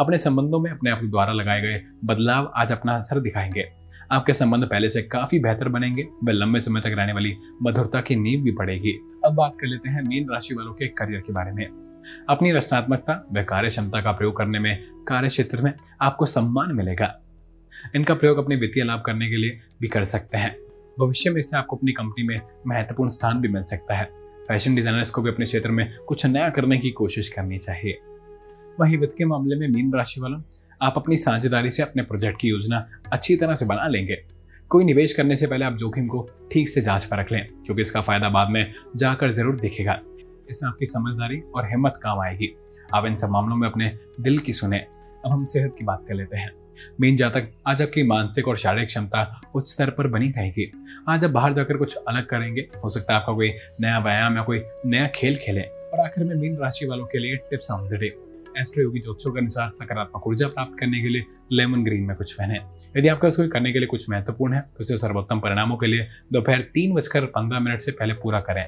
अपने 0.01 0.19
संबंधों 0.19 0.61
में 0.61 0.71
अपने 0.71 0.91
आप 0.91 1.05
द्वारा 1.05 1.33
लगाए 1.33 1.61
गए 1.61 1.83
बदलाव 2.05 2.53
आज 2.57 2.73
अपना 2.73 2.97
असर 2.97 3.21
दिखाएँगे। 3.21 3.65
आपके 4.13 4.33
संबंध 4.33 4.65
पहले 4.65 4.89
से 4.89 5.03
काफ़ी 5.03 5.39
बेहतर 5.39 5.69
बनेंगे 5.69 6.03
व 6.25 6.31
लंबे 6.31 6.61
समय 6.61 6.81
तक 6.81 6.95
रहने 6.99 7.13
वाली 7.13 7.37
मधुरता 7.63 8.01
की 8.01 8.17
नींव 8.17 8.43
भी 8.43 8.53
पड़ेगी। 8.53 9.21
अब 9.25 9.35
बात 9.35 9.53
कर 9.61 9.67
लेते 9.67 9.89
हैं 9.89 10.03
मीन 10.03 10.27
राशि 10.31 10.55
वालों 10.55 10.73
के 10.73 10.87
करियर 10.87 11.21
के 11.21 11.33
बारे 11.33 11.53
में। 11.53 11.90
अपनी 12.29 12.53
रचनात्मकता 12.53 13.15
व 13.33 13.43
कार्य 13.43 13.69
क्षमता 13.69 14.01
का 14.01 14.13
प्रयोग 14.13 14.37
करने 14.37 14.59
में 14.59 14.77
कार्य 15.09 15.29
क्षेत्र 15.29 15.63
में 15.63 15.73
आपको 16.01 16.27
सम्मान 16.27 16.73
मिलेगा। 16.73 17.15
इनका 17.95 18.15
प्रयोग 18.15 18.39
अपने 18.39 18.57
वित्तीय 18.57 18.85
लाभ 18.85 19.03
करने 19.07 19.29
के 19.29 19.37
लिए 19.37 19.61
भी 19.81 19.89
कर 19.89 20.05
सकते 20.05 20.39
हैं। 20.39 20.57
भविष्य 20.99 21.31
में 21.31 21.39
इससे 21.39 21.57
आपको 21.57 21.77
अपनी 21.77 21.93
कंपनी 21.93 22.27
में 22.27 22.37
महत्वपूर्ण 22.67 23.11
स्थान 23.11 23.41
भी 23.41 23.49
मिल 23.49 23.63
सकता 23.63 23.97
है। 23.97 24.05
फ़ैशन 24.49 24.75
डिजाइनर्स 24.75 25.11
को 25.11 25.23
भी 25.23 25.31
अपने 25.31 25.45
क्षेत्र 25.45 25.71
में 25.71 25.87
कुछ 26.09 26.27
नया 26.27 26.49
करने 26.51 26.79
की 26.79 26.91
कोशिश 26.91 27.29
करनी 27.29 27.59
चाहिए। 27.59 27.99
वहीं 28.81 28.99
वित्त 28.99 29.15
के 29.19 29.25
मामले 29.25 29.57
में 29.57 29.69
मीन 29.69 29.93
राशि 29.95 30.21
वालों, 30.21 30.41
आप 30.83 30.95
अपनी 30.97 31.17
साझेदारी 31.17 31.71
से 31.71 31.83
अपने 31.83 32.03
प्रोजेक्ट 32.03 32.41
की 32.41 32.49
योजना 32.49 32.87
अच्छी 33.13 33.37
तरह 33.37 33.55
से 33.55 33.67
बना 33.67 33.87
लेंगे। 33.89 34.17
कोई 34.71 34.85
निवेश 34.85 35.13
करने 35.13 35.37
से 35.37 35.47
पहले 35.47 35.65
आप 35.65 35.77
जोखिम 35.77 36.07
को 36.07 36.29
ठीक 36.53 36.69
से 36.69 36.81
जाँच 36.81 37.05
परख 37.05 37.33
लें, 37.33 37.47
क्योंकि 37.65 37.83
इसका 37.83 38.01
फ़ायदा 38.01 38.29
बाद 38.29 38.49
में 38.49 38.75
जाकर 38.97 39.31
ज़रूर 39.31 39.57
दिखेगा। 39.57 40.01
इसमें 40.51 40.71
आपकी 40.71 40.87
समझदारी 40.87 41.41
और 41.55 41.67
हिम्मत 41.67 42.01
काम 42.03 42.21
आएगी। 42.21 42.55
आप 42.95 43.07
इन 43.07 43.17
सब 43.17 43.31
मामलों 43.31 43.57
में 43.57 43.69
अपने 43.69 43.93
दिल 44.21 44.39
की 44.39 44.53
सुने। 44.53 44.79
अब 45.25 45.31
हम 45.31 45.45
सेहत 45.47 45.75
की 45.79 45.85
बात 45.85 46.05
कर 46.09 46.15
लेते 46.15 46.37
हैं। 46.37 46.51
मीन 47.01 47.17
जातक, 47.17 47.49
आज 47.67 47.83
आपकी 47.83 48.03
मानसिक 48.03 48.49
और 48.49 48.57
शारीरिक 48.57 48.89
क्षमता 48.89 49.41
उच्च 49.55 49.71
स्तर 49.71 49.91
पर 49.91 50.07
बनी 50.07 50.29
रहेगी। 50.29 50.71
आज 51.09 51.25
आप 51.25 51.31
बाहर 51.31 51.53
जाकर 51.53 51.77
कुछ 51.77 51.97
अलग 52.09 52.27
करेंगे। 52.27 52.69
हो 52.85 52.89
सकता 52.89 53.13
है 53.13 53.21
आपका 53.21 53.33
कोई 53.33 53.53
नया 53.81 53.99
व्यायाम 53.99 54.37
या 54.37 54.43
कोई 54.43 54.63
नया 54.87 55.07
खेल 55.07 55.37
खेलें। 55.37 55.65
और 55.65 56.01
आखिर 56.01 56.25
में 56.25 56.35
मीन 56.35 56.57
राशि 56.57 56.87
वालों 56.87 57.07
के 57.07 57.19
लिए 57.19 57.37
tips 57.51 57.71
on 57.71 57.89
the 57.89 57.93
day 57.93 58.07
astro 58.59 58.83
Yogi 58.83 59.01
ज्योतिषों 59.01 59.33
के 59.33 59.41
अनुसार 59.41 59.69
सकारात्मक 59.71 60.27
ऊर्जा 60.27 60.47
प्राप्त 60.49 60.79
करने 60.81 61.01
के 61.01 61.09
लिए 61.09 61.25
लेमन 61.53 61.85
ग्रीन 61.85 62.03
में 62.03 62.17
कुछ 62.17 62.33
पहने। 62.33 62.59
यदि 62.97 63.09
आपका 63.09 63.29
कोई 63.29 63.49
करने 63.49 63.73
के 63.73 63.79
लिए 63.79 63.87
कुछ 63.87 64.11
महत्वपूर्ण 64.11 64.55
है 64.55 64.61
तो 64.61 64.81
इसे 64.81 64.97
सर्वोत्तम 64.97 65.41
परिणामों 65.41 65.77
के 65.77 65.87
लिए 65.87 66.07
दोपहर 66.33 66.61
तीन 66.75 66.95
बजकर 66.95 67.25
पंद्रह 67.27 67.61
मिनट 67.61 67.81
से 67.81 67.93
पहले 67.93 68.15
पूरा 68.15 68.41
करें। 68.41 68.67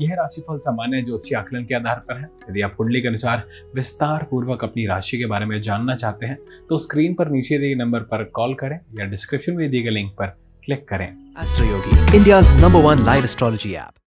यह 0.00 0.14
राशिफल 0.18 0.58
सामान्य 0.64 1.02
ज्योतिषी 1.02 1.34
आकलन 1.34 1.64
के 1.64 1.74
आधार 1.74 2.02
पर 2.08 2.18
है 2.18 2.28
यदि 2.50 2.60
आप 2.62 2.74
कुंडली 2.76 3.00
के 3.02 3.08
अनुसार 3.08 3.46
विस्तार 3.74 4.26
पूर्वक 4.30 4.64
अपनी 4.64 4.86
राशि 4.86 5.18
के 5.18 5.26
बारे 5.26 5.46
में 5.46 5.60
जानना 5.60 5.96
चाहते 5.96 6.26
हैं 6.26 6.36
तो 6.68 6.78
स्क्रीन 6.78 7.14
पर 7.14 7.30
नीचे 7.30 7.58
दिए 7.58 7.74
नंबर 7.74 8.02
पर 8.12 8.24
कॉल 8.34 8.54
करें 8.60 8.78
या 8.98 9.06
डिस्क्रिप्शन 9.06 9.56
में 9.56 9.68
दिए 9.70 9.82
गए 9.82 9.90
लिंक 9.90 10.12
पर 10.18 10.36
क्लिक 10.64 10.86
करें 10.88 11.08
astro 11.42 11.66
Yogi 11.66 12.16
India 12.16 12.40
number 12.60 12.82
one 12.82 13.04
live 13.06 13.24
astrology 13.24 13.74
app. 13.74 14.01